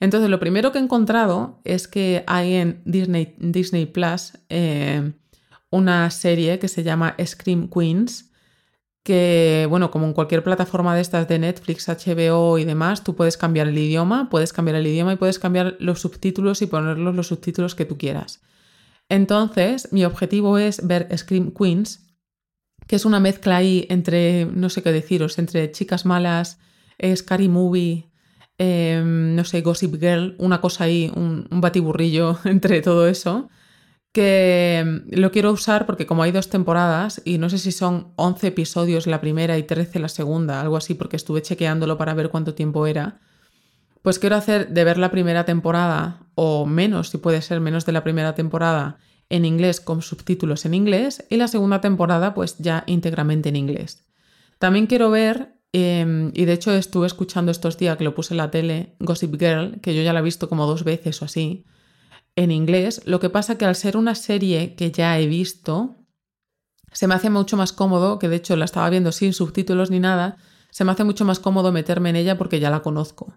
Entonces, 0.00 0.30
lo 0.30 0.40
primero 0.40 0.72
que 0.72 0.78
he 0.78 0.82
encontrado 0.82 1.60
es 1.64 1.86
que 1.86 2.24
hay 2.26 2.54
en 2.54 2.82
Disney, 2.84 3.34
Disney 3.38 3.86
Plus 3.86 4.32
eh, 4.48 5.12
una 5.70 6.10
serie 6.10 6.58
que 6.58 6.68
se 6.68 6.82
llama 6.82 7.14
Scream 7.24 7.68
Queens, 7.68 8.29
que, 9.02 9.66
bueno, 9.70 9.90
como 9.90 10.06
en 10.06 10.12
cualquier 10.12 10.42
plataforma 10.42 10.94
de 10.94 11.00
estas 11.00 11.26
de 11.26 11.38
Netflix, 11.38 11.88
HBO 11.88 12.58
y 12.58 12.64
demás, 12.64 13.02
tú 13.02 13.16
puedes 13.16 13.36
cambiar 13.36 13.68
el 13.68 13.78
idioma, 13.78 14.28
puedes 14.30 14.52
cambiar 14.52 14.76
el 14.76 14.86
idioma 14.86 15.14
y 15.14 15.16
puedes 15.16 15.38
cambiar 15.38 15.76
los 15.80 16.00
subtítulos 16.00 16.60
y 16.62 16.66
ponerlos 16.66 17.14
los 17.14 17.28
subtítulos 17.28 17.74
que 17.74 17.86
tú 17.86 17.96
quieras. 17.96 18.42
Entonces, 19.08 19.92
mi 19.92 20.04
objetivo 20.04 20.58
es 20.58 20.86
ver 20.86 21.08
Scream 21.16 21.52
Queens, 21.52 22.06
que 22.86 22.96
es 22.96 23.04
una 23.04 23.20
mezcla 23.20 23.56
ahí 23.56 23.86
entre, 23.88 24.46
no 24.46 24.68
sé 24.68 24.82
qué 24.82 24.92
deciros, 24.92 25.38
entre 25.38 25.72
chicas 25.72 26.04
malas, 26.04 26.58
Scary 27.16 27.48
Movie, 27.48 28.10
em, 28.58 29.34
no 29.34 29.44
sé, 29.44 29.62
Gossip 29.62 29.98
Girl, 29.98 30.36
una 30.38 30.60
cosa 30.60 30.84
ahí, 30.84 31.10
un 31.14 31.46
batiburrillo 31.50 32.38
entre 32.44 32.82
todo 32.82 33.08
eso 33.08 33.48
que 34.12 34.82
mm, 34.84 35.18
lo 35.18 35.30
quiero 35.30 35.52
usar 35.52 35.86
porque 35.86 36.06
como 36.06 36.22
hay 36.22 36.32
dos 36.32 36.48
temporadas 36.48 37.22
y 37.24 37.38
no 37.38 37.48
sé 37.48 37.58
si 37.58 37.72
son 37.72 38.12
11 38.16 38.48
episodios 38.48 39.06
la 39.06 39.20
primera 39.20 39.58
y 39.58 39.62
13 39.62 39.98
la 40.00 40.08
segunda, 40.08 40.60
algo 40.60 40.76
así, 40.76 40.94
porque 40.94 41.16
estuve 41.16 41.42
chequeándolo 41.42 41.98
para 41.98 42.14
ver 42.14 42.30
cuánto 42.30 42.54
tiempo 42.54 42.86
era, 42.86 43.20
pues 44.02 44.18
quiero 44.18 44.36
hacer 44.36 44.68
de 44.68 44.84
ver 44.84 44.98
la 44.98 45.10
primera 45.10 45.44
temporada 45.44 46.26
o 46.34 46.66
menos, 46.66 47.10
si 47.10 47.18
puede 47.18 47.42
ser 47.42 47.60
menos 47.60 47.86
de 47.86 47.92
la 47.92 48.02
primera 48.02 48.34
temporada, 48.34 48.98
en 49.28 49.44
inglés 49.44 49.80
con 49.80 50.02
subtítulos 50.02 50.64
en 50.64 50.74
inglés 50.74 51.24
y 51.30 51.36
la 51.36 51.48
segunda 51.48 51.80
temporada 51.80 52.34
pues 52.34 52.58
ya 52.58 52.82
íntegramente 52.86 53.48
en 53.48 53.56
inglés. 53.56 54.04
También 54.58 54.86
quiero 54.86 55.10
ver, 55.10 55.54
em, 55.72 56.32
y 56.34 56.44
de 56.46 56.52
hecho 56.52 56.72
estuve 56.72 57.06
escuchando 57.06 57.52
estos 57.52 57.78
días 57.78 57.96
que 57.96 58.04
lo 58.04 58.14
puse 58.14 58.34
en 58.34 58.38
la 58.38 58.50
tele, 58.50 58.96
Gossip 58.98 59.38
Girl, 59.38 59.80
que 59.80 59.94
yo 59.94 60.02
ya 60.02 60.12
la 60.12 60.20
he 60.20 60.22
visto 60.22 60.48
como 60.48 60.66
dos 60.66 60.82
veces 60.82 61.22
o 61.22 61.26
así, 61.26 61.64
en 62.36 62.50
inglés. 62.50 63.02
Lo 63.04 63.20
que 63.20 63.30
pasa 63.30 63.58
que 63.58 63.64
al 63.64 63.76
ser 63.76 63.96
una 63.96 64.14
serie 64.14 64.74
que 64.74 64.90
ya 64.90 65.18
he 65.18 65.26
visto, 65.26 65.96
se 66.92 67.06
me 67.06 67.14
hace 67.14 67.30
mucho 67.30 67.56
más 67.56 67.72
cómodo, 67.72 68.18
que 68.18 68.28
de 68.28 68.36
hecho 68.36 68.56
la 68.56 68.64
estaba 68.64 68.90
viendo 68.90 69.12
sin 69.12 69.32
subtítulos 69.32 69.90
ni 69.90 70.00
nada, 70.00 70.36
se 70.70 70.84
me 70.84 70.92
hace 70.92 71.04
mucho 71.04 71.24
más 71.24 71.38
cómodo 71.40 71.72
meterme 71.72 72.10
en 72.10 72.16
ella 72.16 72.38
porque 72.38 72.60
ya 72.60 72.70
la 72.70 72.80
conozco. 72.80 73.34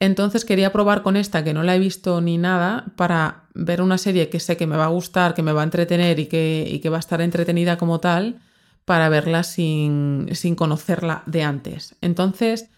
Entonces 0.00 0.44
quería 0.44 0.72
probar 0.72 1.02
con 1.02 1.16
esta 1.16 1.44
que 1.44 1.54
no 1.54 1.62
la 1.62 1.76
he 1.76 1.78
visto 1.78 2.20
ni 2.20 2.38
nada 2.38 2.86
para 2.96 3.44
ver 3.54 3.80
una 3.82 3.98
serie 3.98 4.28
que 4.30 4.40
sé 4.40 4.56
que 4.56 4.66
me 4.66 4.76
va 4.76 4.86
a 4.86 4.88
gustar, 4.88 5.34
que 5.34 5.42
me 5.42 5.52
va 5.52 5.60
a 5.60 5.64
entretener 5.64 6.18
y 6.18 6.26
que, 6.26 6.88
va 6.90 6.96
a 6.96 7.00
estar 7.00 7.20
entretenida 7.20 7.78
como 7.78 8.00
tal, 8.00 8.40
para 8.84 9.08
verla 9.08 9.44
sin 9.44 10.26
conocerla 10.56 11.22
de 11.26 11.44
antes. 11.44 11.94
Entonces, 12.00 12.68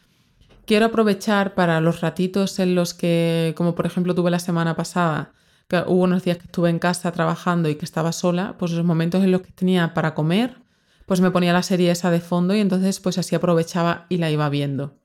quiero 0.66 0.87
aprovechar 0.87 1.54
para 1.54 1.80
los 1.80 2.00
ratitos 2.00 2.59
en 2.59 2.75
los 2.75 2.94
que, 2.94 3.54
como 3.56 3.75
por 3.75 3.87
ejemplo 3.87 4.14
tuve 4.14 4.30
la 4.30 4.38
semana 4.38 4.76
pasada, 4.76 5.33
que 5.68 5.83
hubo 5.87 6.02
unos 6.02 6.25
días 6.25 6.38
que 6.38 6.44
estuve 6.44 6.71
en 6.71 6.78
casa 6.78 7.12
trabajando 7.12 7.68
y 7.68 7.76
que 7.76 7.85
estaba 7.85 8.12
sola, 8.12 8.56
pues 8.59 8.73
los 8.73 8.85
momentos 8.85 9.23
en 9.25 9.30
los 9.30 9.42
que 9.42 9.52
tenía 9.52 9.94
para 9.94 10.14
comer, 10.14 10.59
pues 11.06 11.21
me 11.21 11.30
ponía 11.30 11.52
la 11.52 11.62
serie 11.62 11.90
esa 11.90 12.11
de 12.11 12.21
fondo 12.21 12.54
y 12.54 12.61
entonces 12.61 13.00
pues 13.00 13.18
así 13.18 13.35
aprovechaba 13.35 14.06
y 14.09 14.18
la 14.18 14.30
iba 14.30 14.49
viendo. 14.49 14.99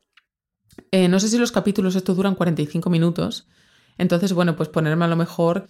Eh, 0.91 1.07
no 1.07 1.19
sé 1.19 1.27
si 1.27 1.37
los 1.37 1.51
capítulos 1.51 1.95
estos 1.95 2.15
duran 2.15 2.35
45 2.35 2.89
minutos, 2.89 3.47
Entonces, 3.97 4.31
bueno, 4.31 4.55
pues 4.55 4.69
ponerme 4.69 5.03
a 5.03 5.09
lo 5.09 5.17
mejor 5.17 5.67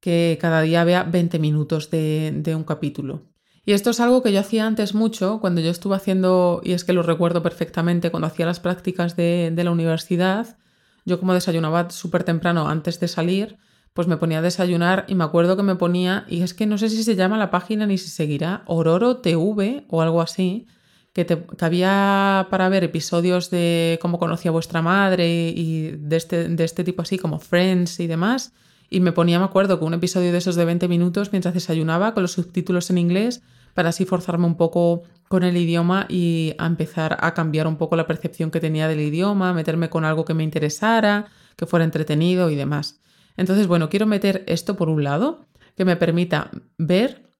que 0.00 0.36
cada 0.40 0.62
día 0.62 0.82
vea 0.82 1.04
20 1.04 1.38
minutos 1.38 1.90
de, 1.90 2.54
un 2.56 2.64
capítulo. 2.64 3.22
Y 3.68 3.74
esto 3.74 3.90
es 3.90 4.00
algo 4.00 4.22
que 4.22 4.32
yo 4.32 4.40
hacía 4.40 4.66
antes 4.66 4.94
mucho, 4.94 5.40
cuando 5.40 5.60
yo 5.60 5.70
estuve 5.70 5.94
haciendo, 5.94 6.62
y 6.64 6.72
es 6.72 6.84
que 6.84 6.94
lo 6.94 7.02
recuerdo 7.02 7.42
perfectamente, 7.42 8.10
cuando 8.10 8.26
hacía 8.26 8.46
las 8.46 8.60
prácticas 8.60 9.14
de, 9.14 9.52
de 9.54 9.62
la 9.62 9.70
universidad, 9.70 10.56
yo 11.04 11.20
como 11.20 11.34
desayunaba 11.34 11.90
súper 11.90 12.24
temprano 12.24 12.66
antes 12.66 12.98
de 12.98 13.08
salir, 13.08 13.58
pues 13.92 14.08
me 14.08 14.16
ponía 14.16 14.38
a 14.38 14.40
desayunar 14.40 15.04
y 15.06 15.14
me 15.16 15.24
acuerdo 15.24 15.54
que 15.54 15.62
me 15.64 15.74
ponía, 15.74 16.24
y 16.30 16.40
es 16.40 16.54
que 16.54 16.64
no 16.64 16.78
sé 16.78 16.88
si 16.88 17.04
se 17.04 17.14
llama 17.14 17.36
la 17.36 17.50
página 17.50 17.84
ni 17.84 17.98
si 17.98 18.08
seguirá, 18.08 18.62
Ororo 18.64 19.18
TV 19.18 19.84
o 19.90 20.00
algo 20.00 20.22
así, 20.22 20.66
que, 21.12 21.26
te, 21.26 21.44
había 21.60 22.46
para 22.48 22.70
ver 22.70 22.84
episodios 22.84 23.50
de 23.50 23.98
cómo 24.00 24.18
conocía 24.18 24.50
vuestra 24.50 24.80
madre 24.80 25.52
y 25.54 25.90
de 25.90 26.16
este, 26.16 26.48
de 26.48 26.64
este 26.64 26.84
tipo 26.84 27.02
así 27.02 27.18
como 27.18 27.38
Friends 27.38 28.00
y 28.00 28.06
demás. 28.06 28.54
Y 28.88 29.00
me 29.00 29.12
ponía, 29.12 29.38
me 29.38 29.44
acuerdo, 29.44 29.78
con 29.78 29.88
un 29.88 29.94
episodio 29.94 30.32
de 30.32 30.38
esos 30.38 30.56
de 30.56 30.64
20 30.64 30.88
minutos 30.88 31.32
mientras 31.32 31.52
desayunaba 31.52 32.14
con 32.14 32.22
los 32.22 32.32
subtítulos 32.32 32.88
en 32.88 32.96
inglés 32.96 33.42
para 33.78 33.90
así 33.90 34.04
forzarme 34.04 34.44
un 34.44 34.56
poco 34.56 35.04
con 35.28 35.44
el 35.44 35.56
idioma 35.56 36.06
y 36.08 36.52
a 36.58 36.66
empezar 36.66 37.16
a 37.20 37.32
cambiar 37.32 37.68
un 37.68 37.76
poco 37.76 37.94
la 37.94 38.08
percepción 38.08 38.50
que 38.50 38.58
tenía 38.58 38.88
del 38.88 38.98
idioma, 38.98 39.54
meterme 39.54 39.88
con 39.88 40.04
algo 40.04 40.24
que 40.24 40.34
me 40.34 40.42
interesara, 40.42 41.26
que 41.54 41.64
fuera 41.64 41.84
entretenido 41.84 42.50
y 42.50 42.56
demás. 42.56 43.00
Entonces, 43.36 43.68
bueno, 43.68 43.88
quiero 43.88 44.04
meter 44.06 44.42
esto 44.48 44.74
por 44.74 44.88
un 44.88 45.04
lado, 45.04 45.46
que 45.76 45.84
me 45.84 45.94
permita 45.94 46.50
ver 46.76 47.30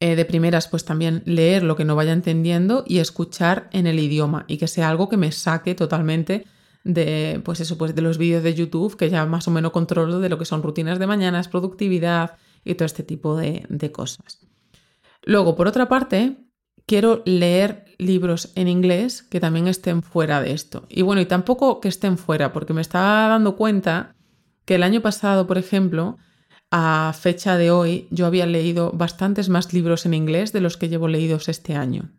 eh, 0.00 0.16
de 0.16 0.24
primeras, 0.24 0.66
pues 0.66 0.84
también 0.84 1.22
leer 1.26 1.62
lo 1.62 1.76
que 1.76 1.84
no 1.84 1.94
vaya 1.94 2.10
entendiendo 2.10 2.82
y 2.84 2.98
escuchar 2.98 3.68
en 3.70 3.86
el 3.86 4.00
idioma 4.00 4.44
y 4.48 4.56
que 4.56 4.66
sea 4.66 4.88
algo 4.88 5.08
que 5.08 5.16
me 5.16 5.30
saque 5.30 5.76
totalmente 5.76 6.44
de, 6.82 7.40
pues 7.44 7.60
eso, 7.60 7.78
pues 7.78 7.94
de 7.94 8.02
los 8.02 8.18
vídeos 8.18 8.42
de 8.42 8.54
YouTube, 8.54 8.96
que 8.96 9.10
ya 9.10 9.26
más 9.26 9.46
o 9.46 9.52
menos 9.52 9.70
controlo 9.70 10.18
de 10.18 10.28
lo 10.28 10.38
que 10.38 10.44
son 10.44 10.60
rutinas 10.64 10.98
de 10.98 11.06
mañanas, 11.06 11.46
productividad 11.46 12.34
y 12.64 12.74
todo 12.74 12.86
este 12.86 13.04
tipo 13.04 13.36
de, 13.36 13.64
de 13.68 13.92
cosas. 13.92 14.40
Luego, 15.24 15.56
por 15.56 15.68
otra 15.68 15.88
parte, 15.88 16.36
quiero 16.86 17.22
leer 17.24 17.84
libros 17.98 18.52
en 18.54 18.68
inglés 18.68 19.22
que 19.22 19.40
también 19.40 19.68
estén 19.68 20.02
fuera 20.02 20.40
de 20.40 20.52
esto. 20.52 20.86
Y 20.88 21.02
bueno, 21.02 21.20
y 21.20 21.26
tampoco 21.26 21.80
que 21.80 21.88
estén 21.88 22.18
fuera, 22.18 22.52
porque 22.52 22.72
me 22.72 22.80
estaba 22.80 23.28
dando 23.28 23.56
cuenta 23.56 24.14
que 24.64 24.74
el 24.74 24.82
año 24.82 25.00
pasado, 25.00 25.46
por 25.46 25.58
ejemplo, 25.58 26.18
a 26.70 27.12
fecha 27.18 27.56
de 27.56 27.70
hoy 27.70 28.08
yo 28.10 28.26
había 28.26 28.46
leído 28.46 28.92
bastantes 28.92 29.48
más 29.48 29.72
libros 29.72 30.06
en 30.06 30.14
inglés 30.14 30.52
de 30.52 30.60
los 30.60 30.76
que 30.76 30.88
llevo 30.88 31.08
leídos 31.08 31.48
este 31.48 31.76
año. 31.76 32.10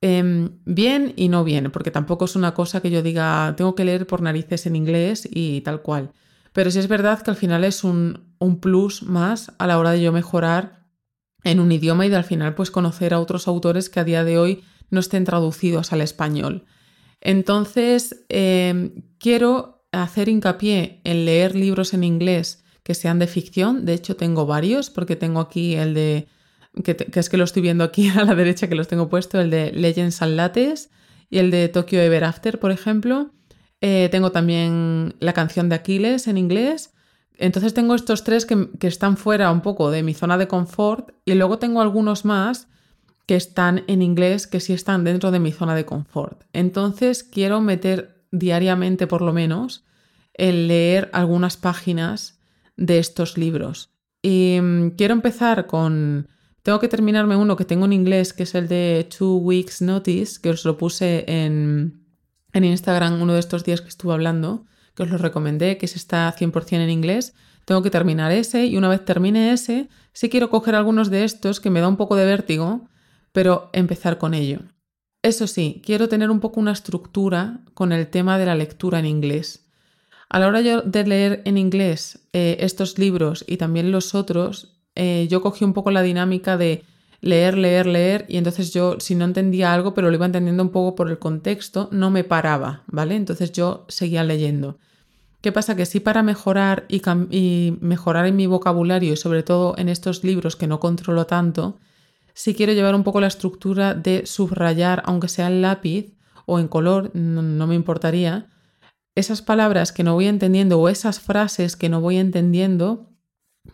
Em, 0.00 0.60
bien 0.64 1.12
y 1.16 1.28
no 1.28 1.42
bien, 1.42 1.72
porque 1.72 1.90
tampoco 1.90 2.26
es 2.26 2.36
una 2.36 2.54
cosa 2.54 2.80
que 2.80 2.90
yo 2.90 3.02
diga 3.02 3.54
tengo 3.56 3.74
que 3.74 3.84
leer 3.84 4.06
por 4.06 4.22
narices 4.22 4.66
en 4.66 4.76
inglés 4.76 5.28
y 5.30 5.60
tal 5.62 5.82
cual. 5.82 6.12
Pero 6.52 6.70
sí 6.70 6.78
es 6.78 6.88
verdad 6.88 7.20
que 7.20 7.30
al 7.30 7.36
final 7.36 7.64
es 7.64 7.82
un, 7.82 8.34
un 8.38 8.60
plus 8.60 9.02
más 9.02 9.52
a 9.58 9.66
la 9.66 9.78
hora 9.78 9.90
de 9.90 10.02
yo 10.02 10.12
mejorar 10.12 10.77
en 11.44 11.60
un 11.60 11.72
idioma 11.72 12.06
y 12.06 12.08
de 12.08 12.16
al 12.16 12.24
final 12.24 12.54
pues 12.54 12.70
conocer 12.70 13.14
a 13.14 13.20
otros 13.20 13.48
autores 13.48 13.88
que 13.88 14.00
a 14.00 14.04
día 14.04 14.24
de 14.24 14.38
hoy 14.38 14.64
no 14.90 15.00
estén 15.00 15.24
traducidos 15.24 15.92
al 15.92 16.00
español. 16.00 16.64
Entonces, 17.20 18.24
em, 18.28 19.02
quiero 19.18 19.84
hacer 19.92 20.28
hincapié 20.28 21.00
en 21.04 21.24
leer 21.24 21.54
libros 21.54 21.94
en 21.94 22.04
inglés 22.04 22.64
que 22.82 22.94
sean 22.94 23.18
de 23.18 23.26
ficción. 23.26 23.84
De 23.84 23.94
hecho, 23.94 24.16
tengo 24.16 24.46
varios, 24.46 24.90
porque 24.90 25.16
tengo 25.16 25.40
aquí 25.40 25.74
el 25.74 25.94
de, 25.94 26.28
que, 26.84 26.96
es 27.12 27.28
que 27.28 27.36
lo 27.36 27.44
estoy 27.44 27.62
viendo 27.62 27.84
aquí 27.84 28.08
a 28.16 28.24
la 28.24 28.34
derecha, 28.34 28.68
que 28.68 28.74
los 28.74 28.88
tengo 28.88 29.08
puesto, 29.08 29.40
el 29.40 29.50
de 29.50 29.72
Legends 29.72 30.22
and 30.22 30.36
Lattes 30.36 30.90
y 31.30 31.38
el 31.38 31.50
de 31.50 31.68
Tokyo 31.68 32.00
Ever 32.00 32.24
After, 32.24 32.58
por 32.58 32.70
ejemplo. 32.70 33.30
Eh, 33.80 34.08
tengo 34.10 34.32
también 34.32 35.14
la 35.20 35.32
canción 35.32 35.68
de 35.68 35.76
Aquiles 35.76 36.26
en 36.26 36.38
inglés. 36.38 36.94
Entonces 37.38 37.72
tengo 37.72 37.94
estos 37.94 38.24
tres 38.24 38.44
que, 38.44 38.68
están 38.80 39.16
fuera 39.16 39.50
un 39.52 39.60
poco 39.60 39.90
de 39.90 40.02
mi 40.02 40.12
zona 40.12 40.36
de 40.36 40.48
confort 40.48 41.12
y 41.24 41.34
luego 41.34 41.58
tengo 41.58 41.80
algunos 41.80 42.24
más 42.24 42.68
que 43.26 43.36
están 43.36 43.84
en 43.86 44.02
inglés 44.02 44.46
que 44.46 44.60
sí 44.60 44.72
están 44.72 45.04
dentro 45.04 45.30
de 45.30 45.38
mi 45.38 45.52
zona 45.52 45.76
de 45.76 45.86
confort. 45.86 46.44
Entonces 46.52 47.22
quiero 47.22 47.60
meter 47.60 48.24
diariamente 48.32 49.06
por 49.06 49.22
lo 49.22 49.32
menos 49.32 49.84
el 50.34 50.66
leer 50.66 51.10
algunas 51.12 51.56
páginas 51.56 52.40
de 52.76 52.98
estos 52.98 53.38
libros. 53.38 53.90
Y 54.20 54.58
mm, 54.60 54.90
quiero 54.90 55.14
empezar 55.14 55.66
con... 55.66 56.28
Tengo 56.62 56.80
que 56.80 56.88
terminarme 56.88 57.36
uno 57.36 57.56
que 57.56 57.64
tengo 57.64 57.84
en 57.86 57.92
inglés, 57.92 58.32
que 58.32 58.42
es 58.42 58.54
el 58.54 58.68
de 58.68 59.08
Two 59.16 59.36
Weeks 59.36 59.80
Notice, 59.80 60.40
que 60.40 60.50
os 60.50 60.64
lo 60.64 60.76
puse 60.76 61.24
en, 61.28 62.04
en 62.52 62.64
Instagram 62.64 63.22
uno 63.22 63.34
de 63.34 63.40
estos 63.40 63.64
días 63.64 63.80
que 63.80 63.88
estuve 63.88 64.12
hablando, 64.12 64.66
que 64.98 65.04
os 65.04 65.10
lo 65.10 65.18
recomendé, 65.18 65.78
que 65.78 65.86
es 65.86 65.94
está 65.94 66.34
100% 66.36 66.82
en 66.82 66.90
inglés. 66.90 67.32
Tengo 67.64 67.82
que 67.82 67.90
terminar 67.90 68.32
ese 68.32 68.66
y 68.66 68.76
una 68.76 68.88
vez 68.88 69.04
termine 69.04 69.52
ese, 69.52 69.88
sí 70.12 70.28
quiero 70.28 70.50
coger 70.50 70.74
algunos 70.74 71.08
de 71.08 71.22
estos 71.22 71.60
que 71.60 71.70
me 71.70 71.80
da 71.80 71.86
un 71.86 71.96
poco 71.96 72.16
de 72.16 72.26
vértigo, 72.26 72.88
pero 73.30 73.70
empezar 73.72 74.18
con 74.18 74.34
ello. 74.34 74.58
Eso 75.22 75.46
sí, 75.46 75.80
quiero 75.84 76.08
tener 76.08 76.30
un 76.30 76.40
poco 76.40 76.58
una 76.58 76.72
estructura 76.72 77.60
con 77.74 77.92
el 77.92 78.08
tema 78.08 78.38
de 78.38 78.46
la 78.46 78.56
lectura 78.56 78.98
en 78.98 79.06
inglés. 79.06 79.68
A 80.28 80.40
la 80.40 80.48
hora 80.48 80.62
de 80.62 81.06
leer 81.06 81.42
en 81.44 81.58
inglés 81.58 82.26
eh, 82.32 82.56
estos 82.60 82.98
libros 82.98 83.44
y 83.46 83.56
también 83.56 83.92
los 83.92 84.16
otros, 84.16 84.80
eh, 84.96 85.28
yo 85.30 85.42
cogí 85.42 85.64
un 85.64 85.74
poco 85.74 85.92
la 85.92 86.02
dinámica 86.02 86.56
de 86.56 86.82
leer, 87.20 87.56
leer, 87.56 87.86
leer 87.86 88.26
y 88.28 88.36
entonces 88.36 88.72
yo 88.72 88.98
si 88.98 89.14
no 89.14 89.24
entendía 89.24 89.72
algo 89.72 89.94
pero 89.94 90.08
lo 90.08 90.16
iba 90.16 90.26
entendiendo 90.26 90.62
un 90.64 90.70
poco 90.70 90.96
por 90.96 91.08
el 91.08 91.20
contexto, 91.20 91.88
no 91.92 92.10
me 92.10 92.24
paraba, 92.24 92.82
¿vale? 92.88 93.14
Entonces 93.14 93.52
yo 93.52 93.84
seguía 93.88 94.24
leyendo. 94.24 94.78
¿Qué 95.40 95.52
pasa? 95.52 95.76
Que 95.76 95.86
sí 95.86 96.00
para 96.00 96.22
mejorar 96.22 96.86
y, 96.88 97.76
mejorar 97.80 98.26
en 98.26 98.36
mi 98.36 98.46
vocabulario 98.46 99.12
y 99.12 99.16
sobre 99.16 99.42
todo 99.42 99.74
en 99.78 99.88
estos 99.88 100.24
libros 100.24 100.56
que 100.56 100.66
no 100.66 100.80
controlo 100.80 101.26
tanto, 101.26 101.78
sí 102.34 102.54
quiero 102.54 102.72
llevar 102.72 102.94
un 102.94 103.04
poco 103.04 103.20
la 103.20 103.28
estructura 103.28 103.94
de 103.94 104.26
subrayar, 104.26 105.02
aunque 105.04 105.28
sea 105.28 105.46
en 105.46 105.62
lápiz 105.62 106.14
o 106.46 106.58
en 106.58 106.66
color, 106.66 107.14
no 107.14 107.66
me 107.66 107.74
importaría, 107.74 108.48
esas 109.14 109.42
palabras 109.42 109.92
que 109.92 110.04
no 110.04 110.14
voy 110.14 110.26
entendiendo 110.26 110.80
o 110.80 110.88
esas 110.88 111.20
frases 111.20 111.76
que 111.76 111.88
no 111.88 112.00
voy 112.00 112.18
entendiendo 112.18 113.10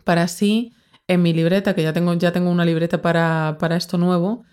para 0.03 0.23
así 0.23 0.73
en 1.07 1.21
mi 1.21 1.33
libreta, 1.33 1.75
que 1.75 1.83
ya 1.83 1.93
tengo, 1.93 2.13
ya 2.15 2.31
tengo 2.31 2.49
una 2.49 2.65
libreta 2.65 3.01
para, 3.01 3.57
para 3.59 3.75
esto 3.75 3.97
nuevo, 3.97 4.43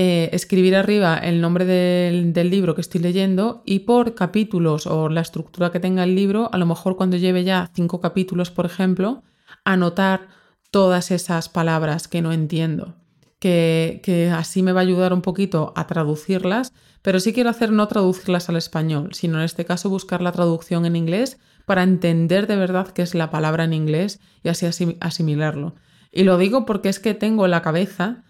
eh, 0.00 0.30
escribir 0.32 0.76
arriba 0.76 1.16
el 1.18 1.40
nombre 1.40 1.64
del, 1.64 2.50
libro 2.50 2.76
que 2.76 2.80
estoy 2.80 3.00
leyendo 3.00 3.64
y 3.66 3.80
por 3.80 4.14
capítulos 4.14 4.86
o 4.86 5.08
la 5.08 5.22
estructura 5.22 5.72
que 5.72 5.80
tenga 5.80 6.04
el 6.04 6.14
libro, 6.14 6.48
a 6.52 6.58
lo 6.58 6.66
mejor 6.66 6.94
cuando 6.94 7.16
lleve 7.16 7.42
ya 7.42 7.68
cinco 7.74 8.00
capítulos, 8.00 8.52
por 8.52 8.64
ejemplo, 8.64 9.24
anotar 9.64 10.28
todas 10.70 11.10
esas 11.10 11.48
palabras 11.48 12.06
que 12.06 12.22
no 12.22 12.32
entiendo, 12.32 12.94
que, 13.40 14.00
que 14.04 14.30
así 14.30 14.62
me 14.62 14.70
va 14.70 14.82
a 14.82 14.84
ayudar 14.84 15.12
un 15.12 15.22
poquito 15.22 15.72
a 15.74 15.88
traducirlas 15.88 16.72
pero 17.02 17.18
sí 17.18 17.32
quiero 17.32 17.50
hacer 17.50 17.72
no 17.72 17.88
traducirlas 17.88 18.48
al 18.48 18.56
español, 18.56 19.14
sino 19.14 19.38
en 19.38 19.44
este 19.44 19.64
caso 19.64 19.90
buscar 19.90 20.20
la 20.20 20.30
traducción 20.30 20.86
en 20.86 20.94
inglés 20.94 21.38
para 21.64 21.82
entender 21.82 22.46
de 22.46 22.54
verdad 22.54 22.88
qué 22.88 23.02
es 23.02 23.16
la 23.16 23.30
palabra 23.30 23.64
en 23.64 23.72
inglés 23.72 24.20
y 24.44 24.48
así 24.48 24.96
asimilarlo. 25.00 25.74
Y 26.12 26.22
lo 26.22 26.38
digo 26.38 26.66
porque 26.66 26.88
es 26.88 27.00
que 27.00 27.14
tengo 27.14 27.46
en 27.46 27.50
la 27.50 27.62
cabeza 27.62 28.24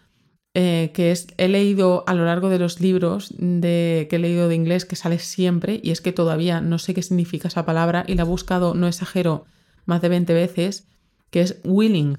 eh, 0.61 0.91
que 0.93 1.13
es, 1.13 1.29
he 1.37 1.47
leído 1.47 2.03
a 2.09 2.15
lo 2.15 2.25
largo 2.25 2.49
de 2.49 2.59
los 2.59 2.81
libros 2.81 3.33
de, 3.39 4.09
que 4.11 4.17
he 4.17 4.19
leído 4.19 4.49
de 4.49 4.57
inglés 4.57 4.85
que 4.85 4.97
sale 4.97 5.21
siempre 5.21 5.79
y 5.85 5.93
es 5.93 6.01
que 6.01 6.11
todavía 6.11 6.61
no 6.61 6.81
sé 6.81 6.95
qué 6.95 7.03
significa 7.05 7.47
esa 7.47 7.65
palabra 7.65 8.03
y 8.09 8.17
la 8.17 8.23
he 8.23 8.27
buscado, 8.27 8.75
no 8.75 8.89
exagero, 8.89 9.45
más 9.87 10.03
de 10.03 10.09
20 10.09 10.35
veces, 10.35 10.89
que 11.31 11.43
es 11.43 11.61
willing. 11.63 12.19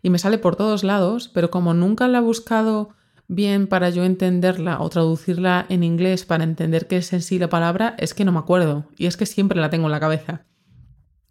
Y 0.00 0.08
me 0.08 0.18
sale 0.18 0.38
por 0.38 0.56
todos 0.56 0.82
lados, 0.82 1.28
pero 1.28 1.50
como 1.50 1.74
nunca 1.74 2.08
la 2.08 2.18
he 2.18 2.22
buscado 2.22 2.88
bien 3.28 3.66
para 3.66 3.90
yo 3.90 4.04
entenderla 4.04 4.80
o 4.80 4.88
traducirla 4.88 5.66
en 5.68 5.84
inglés 5.84 6.24
para 6.24 6.44
entender 6.44 6.86
qué 6.86 6.96
es 6.96 7.12
en 7.12 7.20
sí 7.20 7.38
la 7.38 7.50
palabra, 7.50 7.96
es 7.98 8.14
que 8.14 8.24
no 8.24 8.32
me 8.32 8.38
acuerdo 8.38 8.86
y 8.96 9.04
es 9.04 9.18
que 9.18 9.26
siempre 9.26 9.60
la 9.60 9.68
tengo 9.68 9.88
en 9.88 9.92
la 9.92 10.00
cabeza. 10.00 10.46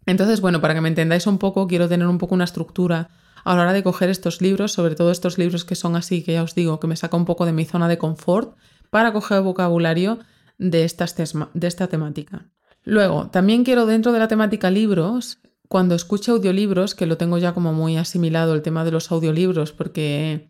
Entonces, 0.06 0.40
bueno, 0.40 0.60
para 0.60 0.74
que 0.74 0.82
me 0.82 0.88
entendáis 0.88 1.26
un 1.26 1.38
poco, 1.38 1.66
quiero 1.66 1.88
tener 1.88 2.06
un 2.06 2.18
poco 2.18 2.36
una 2.36 2.44
estructura 2.44 3.10
a 3.44 3.54
la 3.54 3.62
hora 3.62 3.72
de 3.72 3.82
coger 3.82 4.10
estos 4.10 4.40
libros, 4.40 4.72
sobre 4.72 4.94
todo 4.94 5.10
estos 5.10 5.38
libros 5.38 5.64
que 5.64 5.74
son 5.74 5.96
así, 5.96 6.22
que 6.22 6.32
ya 6.32 6.42
os 6.42 6.54
digo, 6.54 6.80
que 6.80 6.86
me 6.86 6.96
saca 6.96 7.16
un 7.16 7.26
poco 7.26 7.46
de 7.46 7.52
mi 7.52 7.64
zona 7.64 7.88
de 7.88 7.98
confort, 7.98 8.56
para 8.90 9.12
coger 9.12 9.42
vocabulario 9.42 10.18
de, 10.58 10.84
estas 10.84 11.14
de 11.16 11.66
esta 11.66 11.86
temática. 11.88 12.50
Luego, 12.84 13.28
también 13.30 13.64
quiero 13.64 13.86
dentro 13.86 14.12
de 14.12 14.18
la 14.18 14.28
temática 14.28 14.70
libros, 14.70 15.38
cuando 15.68 15.94
escucho 15.94 16.32
audiolibros, 16.32 16.94
que 16.94 17.06
lo 17.06 17.16
tengo 17.16 17.38
ya 17.38 17.54
como 17.54 17.72
muy 17.72 17.96
asimilado 17.96 18.54
el 18.54 18.62
tema 18.62 18.84
de 18.84 18.90
los 18.90 19.10
audiolibros, 19.10 19.72
porque 19.72 20.48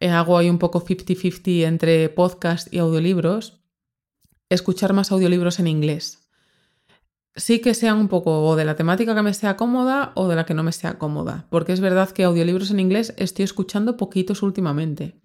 hago 0.00 0.38
ahí 0.38 0.48
un 0.48 0.58
poco 0.58 0.84
50-50 0.84 1.64
entre 1.64 2.08
podcast 2.08 2.72
y 2.72 2.78
audiolibros, 2.78 3.60
escuchar 4.48 4.92
más 4.92 5.12
audiolibros 5.12 5.58
en 5.58 5.66
inglés. 5.66 6.21
Sí 7.34 7.60
que 7.60 7.74
sean 7.74 7.98
un 7.98 8.08
poco 8.08 8.44
o 8.44 8.56
de 8.56 8.64
la 8.64 8.76
temática 8.76 9.14
que 9.14 9.22
me 9.22 9.32
sea 9.32 9.56
cómoda 9.56 10.12
o 10.14 10.28
de 10.28 10.36
la 10.36 10.44
que 10.44 10.54
no 10.54 10.62
me 10.62 10.72
sea 10.72 10.98
cómoda, 10.98 11.46
porque 11.48 11.72
es 11.72 11.80
verdad 11.80 12.10
que 12.10 12.24
audiolibros 12.24 12.70
en 12.70 12.80
inglés 12.80 13.14
estoy 13.16 13.44
escuchando 13.44 13.96
poquitos 13.96 14.42
últimamente. 14.42 15.16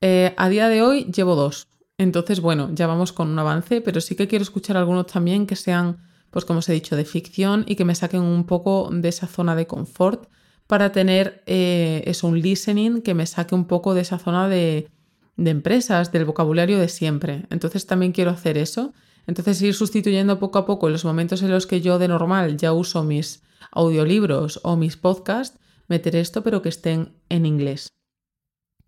Eh, 0.00 0.34
a 0.36 0.48
día 0.48 0.68
de 0.68 0.82
hoy 0.82 1.04
llevo 1.04 1.36
dos, 1.36 1.68
entonces 1.96 2.40
bueno, 2.40 2.70
ya 2.74 2.86
vamos 2.86 3.12
con 3.12 3.28
un 3.28 3.38
avance, 3.38 3.80
pero 3.80 4.00
sí 4.00 4.16
que 4.16 4.26
quiero 4.26 4.42
escuchar 4.42 4.76
algunos 4.76 5.06
también 5.06 5.46
que 5.46 5.56
sean 5.56 5.98
pues 6.30 6.44
como 6.44 6.58
os 6.58 6.68
he 6.68 6.72
dicho, 6.72 6.96
de 6.96 7.04
ficción 7.04 7.64
y 7.66 7.76
que 7.76 7.84
me 7.84 7.94
saquen 7.94 8.22
un 8.22 8.44
poco 8.44 8.88
de 8.92 9.08
esa 9.08 9.26
zona 9.26 9.56
de 9.56 9.66
confort 9.66 10.28
para 10.66 10.92
tener 10.92 11.42
eh, 11.46 12.02
eso, 12.06 12.26
un 12.26 12.40
listening 12.40 13.00
que 13.00 13.14
me 13.14 13.26
saque 13.26 13.54
un 13.54 13.64
poco 13.64 13.94
de 13.94 14.02
esa 14.02 14.18
zona 14.18 14.48
de, 14.48 14.88
de 15.36 15.50
empresas, 15.50 16.12
del 16.12 16.26
vocabulario 16.26 16.78
de 16.78 16.88
siempre. 16.88 17.46
Entonces 17.50 17.86
también 17.86 18.12
quiero 18.12 18.30
hacer 18.30 18.58
eso. 18.58 18.92
Entonces 19.28 19.60
ir 19.60 19.74
sustituyendo 19.74 20.38
poco 20.38 20.58
a 20.58 20.64
poco 20.64 20.88
los 20.88 21.04
momentos 21.04 21.42
en 21.42 21.50
los 21.50 21.66
que 21.66 21.82
yo 21.82 21.98
de 21.98 22.08
normal 22.08 22.56
ya 22.56 22.72
uso 22.72 23.04
mis 23.04 23.42
audiolibros 23.70 24.58
o 24.64 24.76
mis 24.76 24.96
podcasts, 24.96 25.60
meter 25.86 26.16
esto 26.16 26.42
pero 26.42 26.62
que 26.62 26.70
estén 26.70 27.12
en 27.28 27.44
inglés. 27.44 27.92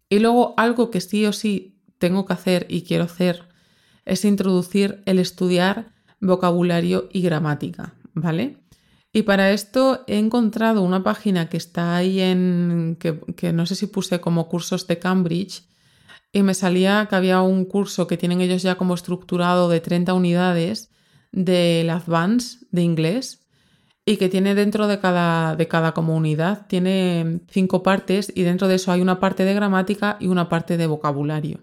Y 0.08 0.18
luego 0.18 0.54
algo 0.56 0.90
que 0.90 1.02
sí 1.02 1.26
o 1.26 1.34
sí 1.34 1.84
tengo 1.98 2.24
que 2.24 2.32
hacer 2.32 2.66
y 2.70 2.82
quiero 2.82 3.04
hacer 3.04 3.50
es 4.06 4.24
introducir 4.24 5.02
el 5.04 5.18
estudiar 5.18 5.92
vocabulario 6.20 7.10
y 7.12 7.20
gramática, 7.20 7.94
¿vale? 8.14 8.56
Y 9.12 9.22
para 9.22 9.52
esto 9.52 10.04
he 10.06 10.16
encontrado 10.16 10.80
una 10.80 11.02
página 11.02 11.50
que 11.50 11.58
está 11.58 11.96
ahí 11.96 12.18
en, 12.18 12.96
que, 12.98 13.20
que, 13.36 13.52
no 13.52 13.66
sé 13.66 13.74
si 13.74 13.88
puse 13.88 14.22
como 14.22 14.48
cursos 14.48 14.86
de 14.86 14.98
Cambridge, 14.98 15.64
y 16.32 16.42
me 16.42 16.54
salía 16.54 17.06
que 17.08 17.16
había 17.16 17.42
un 17.42 17.64
curso 17.64 18.06
que 18.06 18.16
tienen 18.16 18.40
ellos 18.40 18.62
ya 18.62 18.76
como 18.76 18.94
estructurado 18.94 19.68
de 19.68 19.80
30 19.80 20.14
unidades 20.14 20.90
del 21.32 21.90
Advance 21.90 22.58
de 22.70 22.82
inglés 22.82 23.46
y 24.04 24.16
que 24.16 24.28
tiene 24.28 24.54
dentro 24.54 24.86
de 24.86 24.98
cada, 24.98 25.56
de 25.56 25.68
cada 25.68 25.92
comunidad, 25.92 26.66
tiene 26.66 27.40
cinco 27.48 27.82
partes 27.82 28.32
y 28.34 28.42
dentro 28.42 28.68
de 28.68 28.76
eso 28.76 28.92
hay 28.92 29.00
una 29.00 29.20
parte 29.20 29.44
de 29.44 29.54
gramática 29.54 30.16
y 30.20 30.28
una 30.28 30.48
parte 30.48 30.76
de 30.76 30.86
vocabulario. 30.86 31.60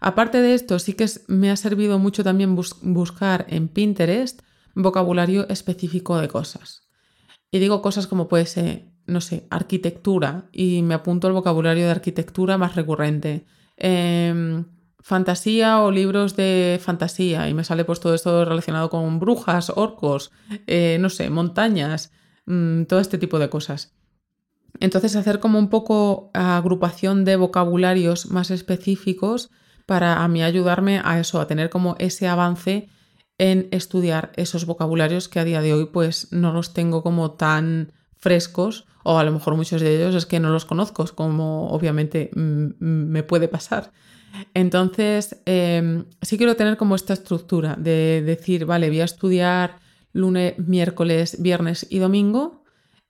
Aparte 0.00 0.40
de 0.40 0.54
esto, 0.54 0.78
sí 0.78 0.92
que 0.92 1.06
me 1.26 1.50
ha 1.50 1.56
servido 1.56 1.98
mucho 1.98 2.22
también 2.22 2.54
buscar 2.54 3.46
en 3.48 3.68
Pinterest 3.68 4.42
vocabulario 4.74 5.48
específico 5.48 6.18
de 6.18 6.28
cosas. 6.28 6.88
Y 7.50 7.58
digo 7.58 7.82
cosas 7.82 8.06
como 8.06 8.28
puede 8.28 8.46
ser, 8.46 8.86
no 9.06 9.20
sé, 9.20 9.46
arquitectura, 9.50 10.48
y 10.52 10.82
me 10.82 10.94
apunto 10.94 11.26
el 11.26 11.32
vocabulario 11.32 11.86
de 11.86 11.90
arquitectura 11.90 12.58
más 12.58 12.76
recurrente. 12.76 13.46
Em, 13.80 14.64
fantasía 15.00 15.80
o 15.80 15.90
libros 15.90 16.36
de 16.36 16.80
fantasía, 16.82 17.48
y 17.48 17.54
me 17.54 17.64
sale 17.64 17.84
pues 17.84 18.00
todo 18.00 18.14
esto 18.14 18.44
relacionado 18.44 18.90
con 18.90 19.20
brujas, 19.20 19.70
orcos, 19.70 20.32
eh, 20.66 20.98
no 21.00 21.08
sé, 21.08 21.30
montañas, 21.30 22.12
mm, 22.46 22.84
todo 22.84 22.98
este 22.98 23.16
tipo 23.16 23.38
de 23.38 23.48
cosas. 23.48 23.94
Entonces 24.80 25.16
hacer 25.16 25.40
como 25.40 25.58
un 25.58 25.70
poco 25.70 26.30
agrupación 26.34 27.24
de 27.24 27.36
vocabularios 27.36 28.30
más 28.30 28.50
específicos 28.50 29.50
para 29.86 30.22
a 30.22 30.28
mí 30.28 30.42
ayudarme 30.42 31.00
a 31.02 31.18
eso, 31.18 31.40
a 31.40 31.46
tener 31.46 31.70
como 31.70 31.96
ese 31.98 32.28
avance 32.28 32.88
en 33.38 33.68
estudiar 33.70 34.32
esos 34.36 34.66
vocabularios 34.66 35.28
que 35.28 35.38
a 35.38 35.44
día 35.44 35.62
de 35.62 35.72
hoy 35.72 35.86
pues 35.86 36.32
no 36.32 36.52
los 36.52 36.74
tengo 36.74 37.02
como 37.02 37.30
tan 37.32 37.92
frescos 38.18 38.86
o 39.04 39.18
a 39.18 39.24
lo 39.24 39.32
mejor 39.32 39.56
muchos 39.56 39.80
de 39.80 39.96
ellos 39.96 40.14
es 40.14 40.26
que 40.26 40.40
no 40.40 40.50
los 40.50 40.64
conozco, 40.64 41.04
como 41.14 41.70
obviamente 41.70 42.30
me 42.34 43.22
puede 43.22 43.48
pasar. 43.48 43.92
Entonces, 44.54 45.40
em, 45.46 46.04
sí 46.20 46.36
quiero 46.36 46.56
tener 46.56 46.76
como 46.76 46.94
esta 46.94 47.14
estructura 47.14 47.76
de 47.78 48.22
decir, 48.22 48.66
vale, 48.66 48.88
voy 48.88 49.00
a 49.00 49.04
estudiar 49.04 49.78
lunes, 50.12 50.58
miércoles, 50.58 51.40
viernes 51.40 51.86
y 51.88 51.98
domingo, 51.98 52.64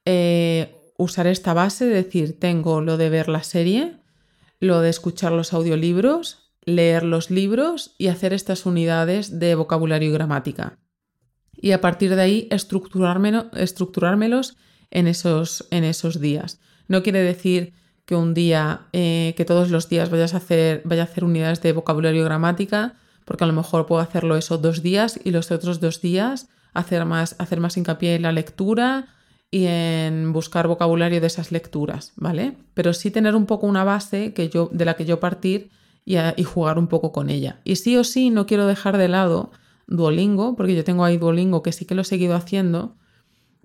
eh, 0.04 0.76
usar 0.96 1.26
esta 1.26 1.54
base, 1.54 1.86
decir, 1.86 2.38
tengo 2.38 2.80
lo 2.80 2.96
de 2.96 3.10
ver 3.10 3.28
la 3.28 3.42
serie, 3.42 3.96
lo 4.60 4.80
de 4.80 4.90
escuchar 4.90 5.32
los 5.32 5.52
audiolibros, 5.52 6.52
leer 6.64 7.02
los 7.02 7.30
libros 7.30 7.94
y 7.98 8.08
hacer 8.08 8.32
estas 8.32 8.66
unidades 8.66 9.38
de 9.38 9.54
vocabulario 9.54 10.10
y 10.10 10.12
gramática. 10.12 10.78
Y 11.52 11.72
a 11.72 11.80
partir 11.80 12.14
de 12.14 12.22
ahí 12.22 12.48
estructurármelos 12.50 14.56
en 14.90 15.06
esos, 15.06 15.66
en 15.70 15.84
esos 15.84 16.20
días. 16.20 16.60
No 16.86 17.02
quiere 17.02 17.20
decir 17.20 17.74
que 18.04 18.16
un 18.16 18.32
día, 18.32 18.86
eh, 18.92 19.34
que 19.36 19.44
todos 19.44 19.70
los 19.70 19.88
días 19.88 20.10
vayas 20.10 20.34
a 20.34 20.38
hacer, 20.38 20.82
vaya 20.84 21.02
a 21.02 21.04
hacer 21.04 21.24
unidades 21.24 21.60
de 21.60 21.72
vocabulario 21.72 22.22
y 22.22 22.24
gramática, 22.24 22.94
porque 23.24 23.44
a 23.44 23.46
lo 23.46 23.52
mejor 23.52 23.86
puedo 23.86 24.00
hacerlo 24.00 24.36
esos 24.36 24.62
dos 24.62 24.82
días 24.82 25.20
y 25.22 25.30
los 25.30 25.50
otros 25.50 25.80
dos 25.80 26.00
días 26.00 26.48
hacer 26.72 27.04
más, 27.04 27.36
hacer 27.38 27.60
más 27.60 27.76
hincapié 27.76 28.14
en 28.14 28.22
la 28.22 28.32
lectura 28.32 29.08
y 29.50 29.66
en 29.66 30.32
buscar 30.32 30.68
vocabulario 30.68 31.20
de 31.20 31.26
esas 31.26 31.52
lecturas, 31.52 32.12
¿vale? 32.16 32.56
Pero 32.74 32.92
sí 32.92 33.10
tener 33.10 33.34
un 33.34 33.46
poco 33.46 33.66
una 33.66 33.84
base 33.84 34.32
que 34.34 34.48
yo, 34.48 34.68
de 34.72 34.84
la 34.84 34.94
que 34.94 35.04
yo 35.04 35.20
partir 35.20 35.70
y, 36.04 36.16
jugar 36.44 36.78
un 36.78 36.86
poco 36.86 37.12
con 37.12 37.28
ella. 37.28 37.60
Y 37.64 37.76
sí 37.76 37.96
o 37.96 38.04
sí 38.04 38.30
no 38.30 38.46
quiero 38.46 38.66
dejar 38.66 38.96
de 38.96 39.08
lado 39.08 39.50
Duolingo, 39.86 40.56
porque 40.56 40.74
yo 40.74 40.84
tengo 40.84 41.04
ahí 41.04 41.18
Duolingo 41.18 41.62
que 41.62 41.72
sí 41.72 41.84
que 41.84 41.94
lo 41.94 42.02
he 42.02 42.06
seguido 42.06 42.34
haciendo, 42.34 42.96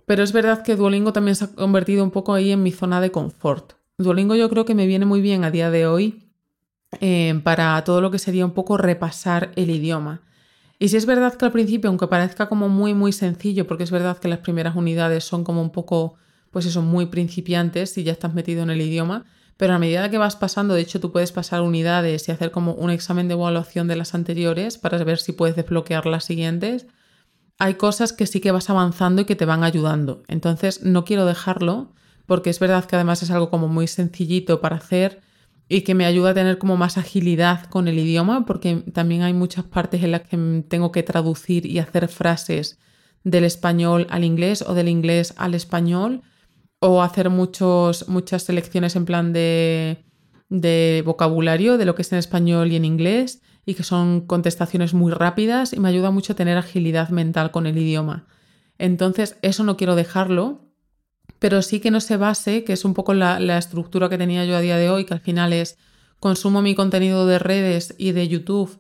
pero 0.06 0.24
es 0.24 0.32
verdad 0.34 0.64
que 0.64 0.76
Duolingo 0.76 1.14
también 1.14 1.36
se 1.36 1.46
ha 1.46 1.48
convertido 1.54 2.04
un 2.04 2.12
poco 2.12 2.34
ahí 2.34 2.52
en 2.52 2.64
mi 2.64 2.72
zona 2.72 3.02
de 3.02 3.12
confort. 3.12 3.74
Duolingo 3.98 4.36
yo 4.36 4.50
creo 4.50 4.66
que 4.66 4.76
me 4.76 4.88
viene 4.88 5.06
muy 5.06 5.22
bien 5.22 5.44
a 5.44 5.52
día 5.52 5.70
de 5.70 5.88
hoy 5.88 6.30
eh, 7.02 7.40
para 7.44 7.84
todo 7.84 8.02
lo 8.02 8.12
que 8.12 8.20
sería 8.20 8.46
un 8.46 8.54
poco 8.54 8.78
repasar 8.78 9.52
el 9.56 9.70
idioma. 9.70 10.22
Y 10.80 10.90
si 10.90 10.98
es 10.98 11.06
verdad 11.06 11.36
que 11.36 11.46
al 11.46 11.52
principio, 11.52 11.90
aunque 11.90 12.08
parezca 12.08 12.50
como 12.50 12.68
muy 12.70 12.94
muy 12.94 13.14
sencillo, 13.14 13.68
porque 13.68 13.84
es 13.84 13.92
verdad 13.92 14.18
que 14.18 14.28
las 14.28 14.40
primeras 14.40 14.76
unidades 14.76 15.24
son 15.24 15.44
como 15.44 15.62
un 15.62 15.70
poco, 15.70 16.16
pues 16.52 16.66
eso, 16.66 16.82
muy 16.82 17.06
principiantes 17.06 17.92
si 17.92 18.04
ya 18.04 18.12
estás 18.12 18.34
metido 18.34 18.64
en 18.64 18.70
el 18.70 18.82
idioma, 18.82 19.26
pero 19.58 19.74
a 19.74 19.80
medida 19.80 20.10
que 20.10 20.18
vas 20.18 20.36
pasando, 20.36 20.74
de 20.74 20.82
hecho 20.82 21.00
tú 21.00 21.12
puedes 21.12 21.32
pasar 21.32 21.62
unidades 21.62 22.28
y 22.28 22.32
hacer 22.32 22.52
como 22.52 22.74
un 22.74 22.90
examen 22.90 23.28
de 23.28 23.36
evaluación 23.36 23.88
de 23.88 23.96
las 23.96 24.14
anteriores 24.14 24.78
para 24.78 25.02
ver 25.04 25.20
si 25.20 25.32
puedes 25.32 25.56
desbloquear 25.56 26.06
las 26.06 26.26
siguientes. 26.26 26.88
Hay 27.64 27.76
cosas 27.76 28.12
que 28.12 28.28
sí 28.28 28.42
que 28.42 28.52
vas 28.52 28.70
avanzando 28.70 29.22
y 29.22 29.26
que 29.26 29.38
te 29.38 29.46
van 29.46 29.64
ayudando. 29.64 30.22
Entonces 30.28 30.84
no 30.84 31.06
quiero 31.06 31.26
dejarlo 31.26 31.94
porque 32.26 32.50
es 32.50 32.60
verdad 32.60 32.84
que 32.84 32.98
además 32.98 33.24
es 33.24 33.32
algo 33.32 33.50
como 33.50 33.70
muy 33.70 33.88
sencillito 33.88 34.60
para 34.60 34.76
hacer 34.76 35.22
y 35.70 35.84
que 35.84 35.96
me 35.96 36.06
ayuda 36.06 36.32
a 36.32 36.34
tener 36.34 36.58
como 36.58 36.76
más 36.76 36.98
agilidad 36.98 37.68
con 37.68 37.88
el 37.88 37.98
idioma 37.98 38.46
porque 38.46 38.84
también 38.92 39.22
hay 39.22 39.32
muchas 39.32 39.64
partes 39.64 40.04
en 40.04 40.12
las 40.12 40.24
que 40.24 40.66
tengo 40.68 40.92
que 40.92 41.04
traducir 41.04 41.66
y 41.66 41.80
hacer 41.80 42.10
frases 42.10 42.80
del 43.24 43.46
español 43.46 44.08
al 44.10 44.26
inglés 44.26 44.62
o 44.62 44.74
del 44.74 44.90
inglés 44.90 45.34
al 45.38 45.54
español 45.54 46.22
o 46.82 47.02
hacer 47.02 47.30
muchos, 47.30 48.10
muchas 48.10 48.44
selecciones 48.44 48.98
en 48.98 49.06
plan 49.06 49.32
de, 49.32 50.04
de 50.50 51.02
vocabulario 51.06 51.78
de 51.78 51.86
lo 51.86 51.96
que 51.96 52.02
es 52.02 52.12
en 52.12 52.20
español 52.20 52.74
y 52.74 52.76
en 52.76 52.84
inglés 52.84 53.42
y 53.66 53.76
que 53.76 53.84
son 53.84 54.22
contestaciones 54.22 54.94
muy 54.94 55.12
rápidas 55.12 55.74
y 55.74 55.80
me 55.80 55.90
ayuda 55.90 56.12
mucho 56.12 56.34
a 56.34 56.36
tener 56.36 56.58
agilidad 56.58 57.10
mental 57.10 57.52
con 57.52 57.66
el 57.66 57.78
idioma. 57.78 58.28
Entonces, 58.78 59.38
eso 59.42 59.64
no 59.64 59.78
quiero 59.78 59.96
dejarlo, 59.96 60.70
pero 61.40 61.62
sí 61.62 61.80
que 61.80 61.92
no 61.92 62.02
se 62.02 62.18
base, 62.18 62.64
que 62.64 62.74
es 62.74 62.86
un 62.86 62.94
poco 62.94 63.14
la, 63.14 63.58
estructura 63.58 64.10
que 64.10 64.18
tenía 64.18 64.46
yo 64.46 64.56
a 64.56 64.62
día 64.62 64.78
de 64.78 64.90
hoy, 64.90 65.06
que 65.06 65.14
al 65.14 65.20
final 65.20 65.54
es 65.54 65.78
consumo 66.20 66.62
mi 66.62 66.76
contenido 66.76 67.26
de 67.26 67.40
redes 67.40 67.96
y 67.98 68.12
de 68.12 68.28
YouTube 68.28 68.80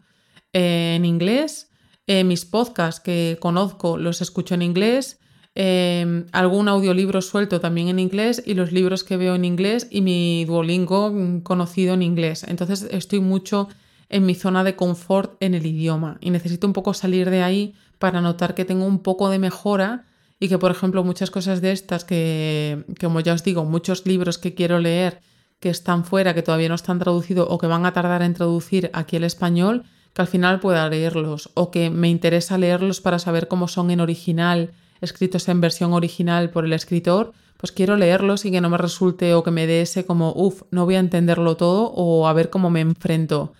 en 0.53 1.05
inglés, 1.05 1.71
eh, 2.07 2.23
mis 2.23 2.45
podcasts 2.45 3.01
que 3.01 3.37
conozco 3.39 3.97
los 3.97 4.21
escucho 4.21 4.55
en 4.55 4.61
inglés, 4.61 5.19
Em, 5.55 6.25
algún 6.31 6.67
audiolibro 6.67 7.21
suelto 7.21 7.59
también 7.59 7.87
en 7.87 7.99
inglés 7.99 8.41
y 8.43 8.55
los 8.55 8.71
libros 8.71 9.03
que 9.03 9.17
veo 9.17 9.35
en 9.35 9.45
inglés 9.45 9.87
y 9.91 10.01
mi 10.01 10.45
Duolingo 10.45 11.11
mm, 11.11 11.41
conocido 11.41 11.93
en 11.93 12.01
inglés. 12.01 12.43
Entonces 12.47 12.87
estoy 12.89 13.19
mucho 13.19 13.69
en 14.13 14.27
mi 14.27 14.35
zona 14.35 14.63
de 14.63 14.75
confort 14.75 15.35
en 15.39 15.55
el 15.55 15.65
idioma. 15.65 16.17
Y 16.21 16.29
necesito 16.29 16.67
un 16.67 16.73
poco 16.73 16.93
salir 16.93 17.29
de 17.31 17.41
ahí 17.41 17.73
para 17.97 18.21
notar 18.21 18.53
que 18.53 18.63
tengo 18.63 18.85
un 18.85 18.99
poco 18.99 19.29
de 19.29 19.39
mejora 19.39 20.05
y 20.39 20.49
que, 20.49 20.59
por 20.59 20.69
ejemplo, 20.69 21.03
muchas 21.03 21.31
cosas 21.31 21.61
de 21.61 21.71
estas 21.71 22.05
que, 22.05 22.85
como 23.01 23.21
ya 23.21 23.33
os 23.33 23.43
digo, 23.43 23.65
muchos 23.65 24.05
libros 24.05 24.37
que 24.37 24.53
quiero 24.53 24.79
leer 24.79 25.19
que 25.59 25.69
están 25.69 26.05
fuera, 26.05 26.35
que 26.35 26.43
todavía 26.43 26.69
no 26.69 26.75
están 26.75 26.99
traducidos 26.99 27.47
o 27.49 27.57
que 27.57 27.67
van 27.67 27.85
a 27.85 27.93
tardar 27.93 28.21
en 28.21 28.35
traducir 28.35 28.91
aquí 28.93 29.15
el 29.15 29.23
español, 29.23 29.83
que 30.13 30.21
al 30.21 30.27
final 30.27 30.59
pueda 30.59 30.87
leerlos 30.89 31.49
o 31.55 31.71
que 31.71 31.89
me 31.89 32.09
interesa 32.09 32.57
leerlos 32.57 33.01
para 33.01 33.17
saber 33.17 33.47
cómo 33.47 33.67
son 33.67 33.89
en 33.89 33.99
original 33.99 34.73
escritos 35.01 35.49
en 35.49 35.59
versión 35.59 35.91
original 35.93 36.51
por 36.51 36.65
el 36.65 36.73
escritor, 36.73 37.33
pues 37.57 37.71
quiero 37.71 37.97
leerlos 37.97 38.45
y 38.45 38.51
que 38.51 38.61
no 38.61 38.69
me 38.69 38.77
resulte 38.77 39.33
o 39.33 39.43
que 39.43 39.51
me 39.51 39.65
dé 39.65 39.81
ese 39.81 40.05
como, 40.05 40.33
uff, 40.35 40.63
no 40.69 40.85
voy 40.85 40.95
a 40.95 40.99
entenderlo 40.99 41.57
todo 41.57 41.91
o 41.95 42.27
a 42.27 42.33
ver 42.33 42.49
cómo 42.49 42.69
me 42.69 42.81
enfrento 42.81 43.53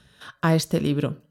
a 0.43 0.53
este 0.53 0.79
libro. 0.79 1.23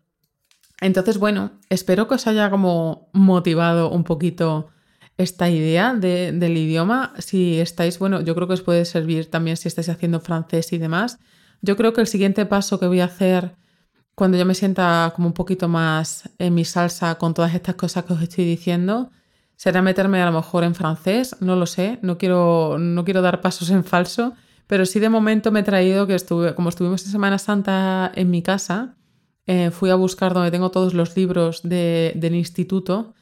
Entonces, 0.80 1.18
bueno, 1.18 1.52
espero 1.68 2.08
que 2.08 2.14
os 2.14 2.26
haya 2.26 2.50
como 2.50 3.08
motivado 3.12 3.90
un 3.90 4.02
poquito 4.02 4.70
esta 5.16 5.48
idea 5.48 5.94
del 5.94 6.56
idioma. 6.56 7.12
Si 7.18 7.60
estáis, 7.60 8.00
bueno, 8.00 8.22
yo 8.22 8.34
creo 8.34 8.48
que 8.48 8.54
os 8.54 8.62
puede 8.62 8.84
servir 8.84 9.30
también 9.30 9.56
si 9.56 9.68
estáis 9.68 9.88
haciendo 9.90 10.18
francés 10.18 10.72
y 10.72 10.78
demás. 10.78 11.20
Yo 11.60 11.76
creo 11.76 11.92
que 11.92 12.00
el 12.00 12.08
siguiente 12.08 12.46
paso 12.46 12.80
que 12.80 12.88
voy 12.88 12.98
a 12.98 13.04
hacer 13.04 13.54
cuando 14.16 14.36
yo 14.36 14.44
me 14.44 14.54
sienta 14.54 15.12
como 15.14 15.28
un 15.28 15.34
poquito 15.34 15.68
más 15.68 16.28
en 16.38 16.54
mi 16.54 16.64
salsa 16.64 17.14
con 17.16 17.34
todas 17.34 17.54
estas 17.54 17.76
cosas 17.76 18.04
que 18.04 18.14
os 18.14 18.22
estoy 18.22 18.44
diciendo 18.44 19.10
será 19.56 19.80
meterme 19.82 20.20
a 20.20 20.26
lo 20.26 20.32
mejor 20.32 20.64
en 20.64 20.74
francés, 20.74 21.36
no 21.40 21.54
lo 21.54 21.66
sé, 21.66 22.00
no 22.02 22.18
quiero, 22.18 22.78
no 22.80 23.04
quiero 23.04 23.22
dar 23.22 23.40
pasos 23.40 23.70
en 23.70 23.84
falso, 23.84 24.34
pero 24.66 24.84
sí 24.86 24.98
de 24.98 25.08
momento 25.08 25.52
me 25.52 25.60
he 25.60 25.62
traído 25.62 26.06
que 26.08 26.16
estuve, 26.16 26.56
como 26.56 26.70
estuvimos 26.70 27.04
en 27.04 27.12
Semana 27.12 27.38
Santa 27.38 28.10
en 28.14 28.30
mi 28.30 28.42
casa, 28.42 28.96
eh, 29.46 29.70
fui 29.70 29.90
a 29.90 29.96
buscar 29.96 30.34
donde 30.34 30.50
tengo 30.50 30.70
todos 30.70 30.94
los 30.94 31.16
libros 31.16 31.62
del 31.62 32.34
instituto 32.34 33.14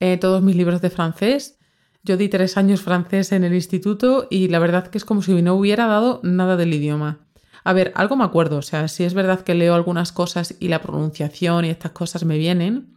eh, 0.00 0.18
todos 0.18 0.42
mis 0.42 0.56
libros 0.56 0.82
de 0.82 0.90
francés. 0.90 1.58
Yo 2.02 2.16
di 2.16 2.28
tres 2.28 2.56
años 2.56 2.82
francés 2.82 3.32
en 3.32 3.44
el 3.44 3.54
instituto 3.54 4.28
y 4.30 4.48
la 4.48 4.58
verdad 4.58 4.88
que 4.88 4.98
es 4.98 5.04
como 5.04 5.22
si 5.22 5.40
no 5.42 5.54
hubiera 5.54 5.86
dado 5.86 6.20
nada 6.22 6.56
del 6.56 6.74
idioma. 6.74 7.26
A 7.64 7.72
ver, 7.72 7.92
algo 7.96 8.14
me 8.16 8.24
acuerdo, 8.24 8.58
o 8.58 8.62
sea, 8.62 8.86
sí 8.86 9.02
es 9.02 9.14
verdad 9.14 9.40
que 9.40 9.54
leo 9.54 9.74
algunas 9.74 10.12
cosas 10.12 10.54
y 10.60 10.68
la 10.68 10.82
pronunciación 10.82 11.64
y 11.64 11.70
estas 11.70 11.90
cosas 11.92 12.24
me 12.24 12.38
vienen, 12.38 12.94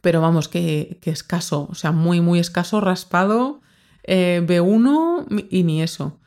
pero 0.00 0.20
vamos, 0.20 0.48
que, 0.48 0.98
escaso, 1.04 1.68
o 1.70 1.74
sea, 1.76 1.92
muy, 1.92 2.20
muy 2.20 2.40
escaso, 2.40 2.80
raspado, 2.80 3.60
eh, 4.02 4.42
B1 4.44 5.46
y 5.50 5.62
ni 5.62 5.82
eso. 5.82 6.18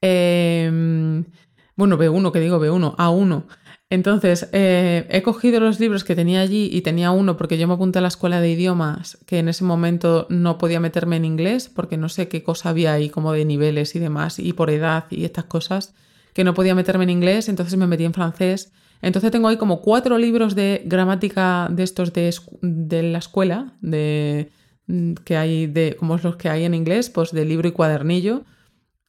Bueno, 0.00 1.96
B1, 1.96 2.32
que 2.32 2.40
digo 2.40 2.58
B1, 2.58 2.96
A1. 2.96 3.44
Entonces, 3.92 4.48
eh, 4.52 5.06
he 5.10 5.20
cogido 5.20 5.60
los 5.60 5.78
libros 5.78 6.02
que 6.02 6.16
tenía 6.16 6.40
allí 6.40 6.70
y 6.72 6.80
tenía 6.80 7.10
uno 7.10 7.36
porque 7.36 7.58
yo 7.58 7.68
me 7.68 7.74
apunté 7.74 7.98
a 7.98 8.00
la 8.00 8.08
escuela 8.08 8.40
de 8.40 8.50
idiomas 8.50 9.18
que 9.26 9.38
en 9.38 9.50
ese 9.50 9.64
momento 9.64 10.26
no 10.30 10.56
podía 10.56 10.80
meterme 10.80 11.16
en 11.16 11.26
inglés 11.26 11.68
porque 11.68 11.98
no 11.98 12.08
sé 12.08 12.26
qué 12.26 12.42
cosa 12.42 12.70
había 12.70 12.94
ahí 12.94 13.10
como 13.10 13.34
de 13.34 13.44
niveles 13.44 13.94
y 13.94 13.98
demás 13.98 14.38
y 14.38 14.54
por 14.54 14.70
edad 14.70 15.04
y 15.10 15.26
estas 15.26 15.44
cosas 15.44 15.92
que 16.32 16.42
no 16.42 16.54
podía 16.54 16.74
meterme 16.74 17.04
en 17.04 17.10
inglés, 17.10 17.50
entonces 17.50 17.76
me 17.76 17.86
metí 17.86 18.06
en 18.06 18.14
francés. 18.14 18.72
Entonces 19.02 19.30
tengo 19.30 19.48
ahí 19.48 19.58
como 19.58 19.82
cuatro 19.82 20.16
libros 20.16 20.54
de 20.54 20.80
gramática 20.86 21.68
de 21.70 21.82
estos 21.82 22.14
de, 22.14 22.34
de 22.62 23.02
la 23.02 23.18
escuela, 23.18 23.74
de, 23.82 24.52
mm, 24.86 25.12
que 25.22 25.36
hay 25.36 25.66
de, 25.66 25.96
como 25.98 26.16
los 26.16 26.36
que 26.36 26.48
hay 26.48 26.64
en 26.64 26.72
inglés, 26.72 27.10
pues 27.10 27.32
de 27.32 27.44
libro 27.44 27.68
y 27.68 27.72
cuadernillo. 27.72 28.44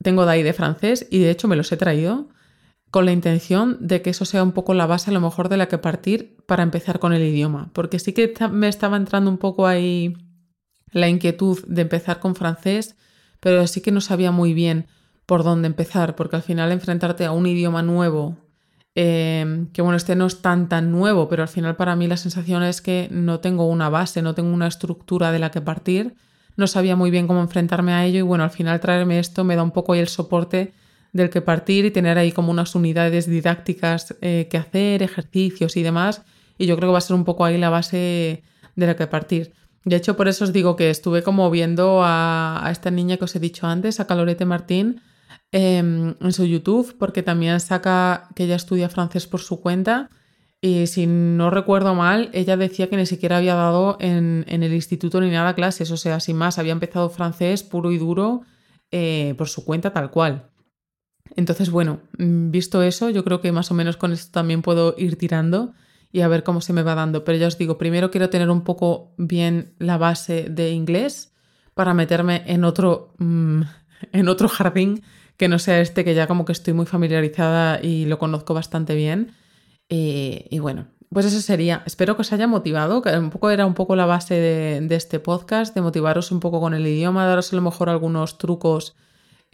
Tengo 0.04 0.26
de 0.26 0.32
ahí 0.34 0.43
de 0.43 0.52
francés 0.52 1.08
y 1.10 1.19
de 1.19 1.32
hecho 1.32 1.48
me 1.48 1.56
los 1.56 1.72
he 1.72 1.78
traído 1.78 2.28
con 2.93 3.08
la 3.08 3.12
intención 3.12 3.77
de 3.79 4.03
que 4.03 4.12
eso 4.12 4.23
sea 4.23 4.43
un 4.43 4.51
poco 4.51 4.75
la 4.75 4.86
base 4.86 5.10
a 5.10 5.13
lo 5.15 5.19
mejor 5.19 5.49
de 5.49 5.58
la 5.58 5.67
que 5.67 5.79
partir 5.79 6.38
para 6.45 6.62
empezar 6.62 6.99
con 6.99 7.12
el 7.12 7.23
idioma, 7.23 7.71
porque 7.73 7.97
sí 7.97 8.13
que 8.13 8.32
me 8.51 8.67
estaba 8.67 8.97
entrando 8.97 9.32
un 9.32 9.39
poco 9.39 9.65
ahí 9.65 10.15
la 10.91 11.10
inquietud 11.10 11.58
de 11.65 11.82
empezar 11.82 12.19
con 12.19 12.36
francés, 12.36 12.95
pero 13.39 13.65
sí 13.65 13.82
que 13.82 13.91
no 13.91 13.99
sabía 13.99 14.29
muy 14.29 14.53
bien 14.53 14.86
por 15.25 15.43
dónde 15.43 15.65
empezar, 15.65 16.15
porque 16.15 16.36
al 16.36 16.43
final 16.43 16.71
enfrentarte 16.71 17.25
a 17.25 17.32
un 17.32 17.47
idioma 17.47 17.82
nuevo, 17.82 18.38
eh, 18.93 19.65
que 19.73 19.82
bueno, 19.82 19.97
este 19.97 20.15
no 20.15 20.27
es 20.27 20.43
tan 20.43 20.69
tan 20.69 20.91
nuevo, 20.91 21.27
pero 21.27 21.41
al 21.41 21.49
final 21.49 21.75
para 21.75 21.95
mí 21.95 22.06
la 22.06 22.17
sensación 22.17 22.62
es 22.62 22.84
que 22.84 23.08
no 23.10 23.39
tengo 23.39 23.67
una 23.67 23.89
base, 23.89 24.21
no 24.21 24.36
tengo 24.36 24.53
una 24.53 24.67
estructura 24.67 25.32
de 25.32 25.39
la 25.39 25.49
que 25.49 25.62
partir, 25.62 26.13
no 26.58 26.67
sabía 26.67 26.95
muy 26.95 27.10
bien 27.10 27.25
cómo 27.25 27.41
enfrentarme 27.41 27.93
a 27.93 28.06
ello 28.06 28.19
y 28.19 28.21
bueno, 28.21 28.43
al 28.43 28.51
final 28.51 28.79
traerme 28.79 29.17
esto 29.17 29.43
me 29.43 29.56
da 29.56 29.63
un 29.63 29.71
poco 29.71 29.93
ahí 29.93 29.99
el 29.99 30.10
soporte 30.10 30.75
del 31.13 31.30
que 31.30 31.41
partir 31.41 31.86
y 31.86 31.91
tener 31.91 32.17
ahí 32.17 32.32
como 32.32 32.52
unas 32.52 32.76
unidades 32.76 33.28
didácticas 33.28 34.15
eh, 34.21 34.47
que 34.49 34.58
hacer, 34.58 35.04
ejercicios 35.04 35.78
y 35.78 35.84
demás. 35.84 36.23
Y 36.58 36.65
yo 36.65 36.76
creo 36.76 36.89
que 36.89 36.93
va 36.93 36.97
a 36.97 37.02
ser 37.02 37.15
un 37.15 37.23
poco 37.23 37.45
ahí 37.45 37.58
la 37.58 37.69
base 37.69 38.43
de 38.76 38.88
la 38.88 38.95
que 38.95 39.08
partir. 39.08 39.54
De 39.86 39.95
hecho, 39.95 40.17
por 40.17 40.28
eso 40.28 40.45
os 40.45 40.54
digo 40.54 40.76
que 40.76 40.89
estuve 40.89 41.23
como 41.23 41.49
viendo 41.52 42.02
a, 42.04 42.67
esta 42.71 42.89
niña 42.89 43.17
que 43.17 43.26
os 43.26 43.36
he 43.36 43.39
dicho 43.39 43.67
antes, 43.67 43.99
a 43.99 44.08
Calorete 44.08 44.45
Martín, 44.45 45.02
em, 45.52 46.15
en 46.19 46.34
su 46.34 46.45
YouTube, 46.45 46.95
porque 46.97 47.21
también 47.21 47.60
saca 47.60 48.30
que 48.36 48.45
ella 48.45 48.56
estudia 48.56 48.89
francés 48.89 49.28
por 49.28 49.41
su 49.41 49.62
cuenta. 49.62 50.10
Y 50.62 50.88
si 50.88 51.06
no 51.06 51.49
recuerdo 51.49 51.93
mal, 51.93 52.30
ella 52.34 52.56
decía 52.56 52.89
que 52.89 52.95
ni 52.95 53.06
siquiera 53.06 53.38
había 53.38 53.56
dado 53.56 53.97
en, 53.99 54.45
el 54.47 54.73
instituto 54.73 55.19
ni 55.19 55.30
nada 55.30 55.54
clases, 55.54 55.91
o 55.91 55.97
sea, 55.97 56.21
sin 56.21 56.38
más, 56.38 56.58
había 56.58 56.71
empezado 56.71 57.10
francés 57.10 57.63
puro 57.63 57.91
y 57.91 57.97
duro 57.97 58.41
eh, 58.89 59.36
por 59.38 59.49
su 59.49 59.65
cuenta 59.65 59.91
tal 59.91 60.10
cual. 60.10 60.52
Entonces, 61.36 61.69
bueno, 61.69 62.01
mm, 62.17 62.51
visto 62.51 62.83
eso, 62.83 63.09
yo 63.09 63.23
creo 63.23 63.41
que 63.41 63.51
más 63.51 63.71
o 63.71 63.73
menos 63.73 63.97
con 63.97 64.12
esto 64.12 64.31
también 64.31 64.62
puedo 64.62 64.95
ir 64.97 65.17
tirando 65.17 65.73
y 66.12 66.21
a 66.21 66.27
ver 66.27 66.43
cómo 66.43 66.62
se 66.62 66.73
me 66.73 66.83
va 66.83 66.95
dando. 66.95 67.23
Pero 67.23 67.38
ya 67.38 67.47
os 67.47 67.57
digo, 67.57 67.77
primero 67.77 68.12
quiero 68.12 68.29
tener 68.29 68.49
un 68.49 68.63
poco 68.63 69.13
bien 69.17 69.73
la 69.79 69.97
base 69.97 70.47
de 70.49 70.71
inglés 70.71 71.33
para 71.73 71.93
meterme 71.93 72.43
en 72.45 72.63
otro, 72.63 73.13
mm, 73.17 73.62
en 74.12 74.27
otro 74.27 74.47
jardín 74.47 75.01
que 75.38 75.47
no 75.47 75.57
sea 75.57 75.81
este, 75.81 76.05
que 76.05 76.13
ya 76.13 76.27
como 76.27 76.45
que 76.45 76.51
estoy 76.51 76.73
muy 76.73 76.86
familiarizada 76.86 77.81
y 77.81 78.05
lo 78.05 78.19
conozco 78.19 78.53
bastante 78.53 78.93
bien. 78.95 79.33
Y, 79.89 80.57
bueno, 80.57 80.88
pues 81.09 81.27
eso 81.27 81.39
sería. 81.39 81.83
Espero 81.86 82.15
que 82.15 82.21
os 82.21 82.33
haya 82.33 82.47
motivado, 82.47 83.03
que 83.03 83.15
un 83.15 83.29
poco 83.29 83.51
era 83.51 83.67
un 83.67 83.75
poco 83.75 83.95
la 83.95 84.07
base 84.07 84.33
de, 84.33 84.81
de 84.81 84.95
este 84.95 85.19
podcast, 85.19 85.75
de 85.75 85.81
motivaros 85.81 86.31
un 86.31 86.39
poco 86.39 86.59
con 86.59 86.73
el 86.73 86.88
idioma, 86.88 87.27
daros 87.27 87.53
a 87.53 87.55
lo 87.55 87.62
mejor 87.62 87.89
algunos 87.89 88.39
trucos 88.39 88.95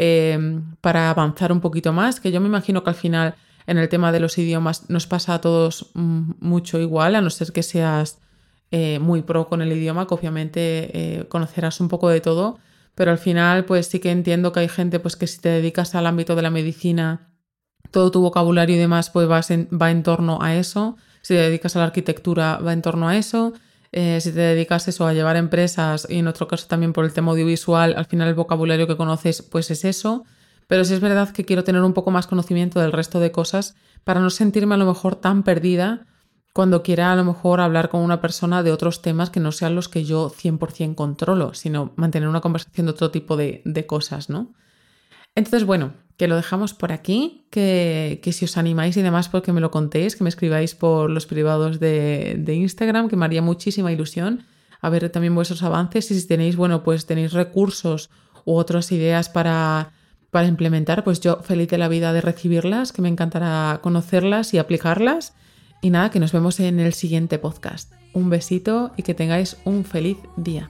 Em, 0.01 0.75
para 0.79 1.09
avanzar 1.09 1.51
un 1.51 1.59
poquito 1.59 1.91
más, 1.91 2.21
que 2.21 2.31
yo 2.31 2.39
me 2.39 2.47
imagino 2.47 2.85
que 2.85 2.89
al 2.89 2.95
final 2.95 3.35
en 3.67 3.77
el 3.77 3.89
tema 3.89 4.13
de 4.13 4.21
los 4.21 4.37
idiomas 4.37 4.89
nos 4.89 5.07
pasa 5.07 5.33
a 5.33 5.41
todos 5.41 5.91
mm, 5.93 6.35
mucho 6.39 6.79
igual, 6.79 7.15
a 7.15 7.21
no 7.21 7.29
ser 7.29 7.51
que 7.51 7.63
seas 7.63 8.17
eh, 8.71 8.99
muy 8.99 9.23
pro 9.23 9.49
con 9.49 9.61
el 9.61 9.73
idioma, 9.73 10.07
que 10.07 10.13
obviamente 10.13 10.61
eh, 10.93 11.25
conocerás 11.27 11.81
un 11.81 11.89
poco 11.89 12.07
de 12.07 12.21
todo, 12.21 12.59
pero 12.95 13.11
al 13.11 13.17
final 13.17 13.65
pues 13.65 13.87
sí 13.87 13.99
que 13.99 14.09
entiendo 14.09 14.53
que 14.53 14.61
hay 14.61 14.69
gente 14.69 15.01
pues 15.01 15.17
que 15.17 15.27
si 15.27 15.41
te 15.41 15.49
dedicas 15.49 15.93
al 15.95 16.07
ámbito 16.07 16.33
de 16.37 16.43
la 16.43 16.49
medicina, 16.49 17.33
todo 17.91 18.09
tu 18.09 18.21
vocabulario 18.21 18.77
y 18.77 18.79
demás 18.79 19.09
pues 19.09 19.51
en, 19.51 19.67
va 19.69 19.91
en 19.91 20.03
torno 20.03 20.39
a 20.41 20.55
eso, 20.55 20.95
si 21.21 21.33
te 21.33 21.41
dedicas 21.41 21.75
a 21.75 21.79
la 21.79 21.85
arquitectura 21.85 22.57
va 22.59 22.71
en 22.71 22.81
torno 22.81 23.09
a 23.09 23.17
eso, 23.17 23.51
eh, 23.91 24.21
si 24.21 24.31
te 24.31 24.39
dedicas 24.39 24.87
eso 24.87 25.07
a 25.07 25.13
llevar 25.13 25.35
empresas 25.35 26.05
y 26.09 26.17
en 26.17 26.27
otro 26.27 26.47
caso 26.47 26.67
también 26.67 26.93
por 26.93 27.05
el 27.05 27.13
tema 27.13 27.31
audiovisual, 27.31 27.95
al 27.97 28.05
final 28.05 28.27
el 28.27 28.35
vocabulario 28.35 28.87
que 28.87 28.97
conoces 28.97 29.41
pues 29.41 29.71
es 29.71 29.85
eso. 29.85 30.25
Pero 30.67 30.85
sí 30.85 30.93
es 30.93 30.99
verdad 30.99 31.31
que 31.31 31.45
quiero 31.45 31.63
tener 31.63 31.81
un 31.81 31.93
poco 31.93 32.11
más 32.11 32.27
conocimiento 32.27 32.79
del 32.79 32.91
resto 32.91 33.19
de 33.19 33.31
cosas 33.31 33.75
para 34.03 34.19
no 34.19 34.29
sentirme 34.29 34.75
a 34.75 34.77
lo 34.77 34.85
mejor 34.85 35.15
tan 35.15 35.41
perdida 35.41 36.05
cuando 36.53 36.83
quiera 36.83 37.11
a 37.11 37.15
lo 37.15 37.25
mejor 37.25 37.59
hablar 37.59 37.89
con 37.89 38.01
una 38.01 38.21
persona 38.21 38.61
de 38.61 38.71
otros 38.71 39.01
temas 39.01 39.31
que 39.31 39.39
no 39.39 39.51
sean 39.51 39.75
los 39.75 39.89
que 39.89 40.03
yo 40.03 40.29
100% 40.29 40.93
controlo, 40.93 41.53
sino 41.55 41.93
mantener 41.95 42.29
una 42.29 42.41
conversación 42.41 42.85
de 42.85 42.91
otro 42.91 43.09
tipo 43.09 43.35
de, 43.37 43.61
de 43.65 43.85
cosas, 43.87 44.29
¿no? 44.29 44.53
Entonces, 45.35 45.65
bueno, 45.65 45.93
que 46.19 46.27
lo 46.27 46.35
dejamos 46.35 46.73
por 46.73 46.91
aquí, 46.91 47.45
que, 47.49 48.19
si 48.33 48.43
os 48.43 48.57
animáis 48.57 48.97
y 48.97 49.01
demás, 49.01 49.29
porque 49.29 49.53
me 49.53 49.61
lo 49.61 49.71
contéis, 49.71 50.17
que 50.17 50.25
me 50.25 50.29
escribáis 50.29 50.75
por 50.75 51.09
los 51.09 51.25
privados 51.25 51.79
de, 51.79 52.43
Instagram, 52.45 53.07
que 53.07 53.15
me 53.15 53.23
haría 53.23 53.41
muchísima 53.41 53.89
ilusión 53.93 54.43
a 54.81 54.89
ver 54.89 55.09
también 55.11 55.33
vuestros 55.33 55.63
avances 55.63 56.11
y 56.11 56.19
si 56.19 56.27
tenéis, 56.27 56.57
bueno, 56.57 56.83
pues 56.83 57.05
tenéis 57.05 57.31
recursos 57.31 58.09
u 58.43 58.55
otras 58.55 58.91
ideas 58.91 59.29
para, 59.29 59.93
para 60.29 60.49
implementar, 60.49 61.05
pues 61.05 61.21
yo 61.21 61.37
feliz 61.37 61.69
de 61.69 61.77
la 61.77 61.87
vida 61.87 62.11
de 62.11 62.19
recibirlas, 62.19 62.91
que 62.91 63.01
me 63.01 63.07
encantará 63.07 63.79
conocerlas 63.81 64.53
y 64.53 64.57
aplicarlas. 64.57 65.35
Y 65.81 65.89
nada, 65.89 66.11
que 66.11 66.19
nos 66.19 66.33
vemos 66.33 66.59
en 66.59 66.81
el 66.81 66.91
siguiente 66.91 67.39
podcast. 67.39 67.93
Un 68.11 68.29
besito 68.29 68.91
y 68.97 69.03
que 69.03 69.13
tengáis 69.13 69.55
un 69.63 69.85
feliz 69.85 70.17
día. 70.35 70.69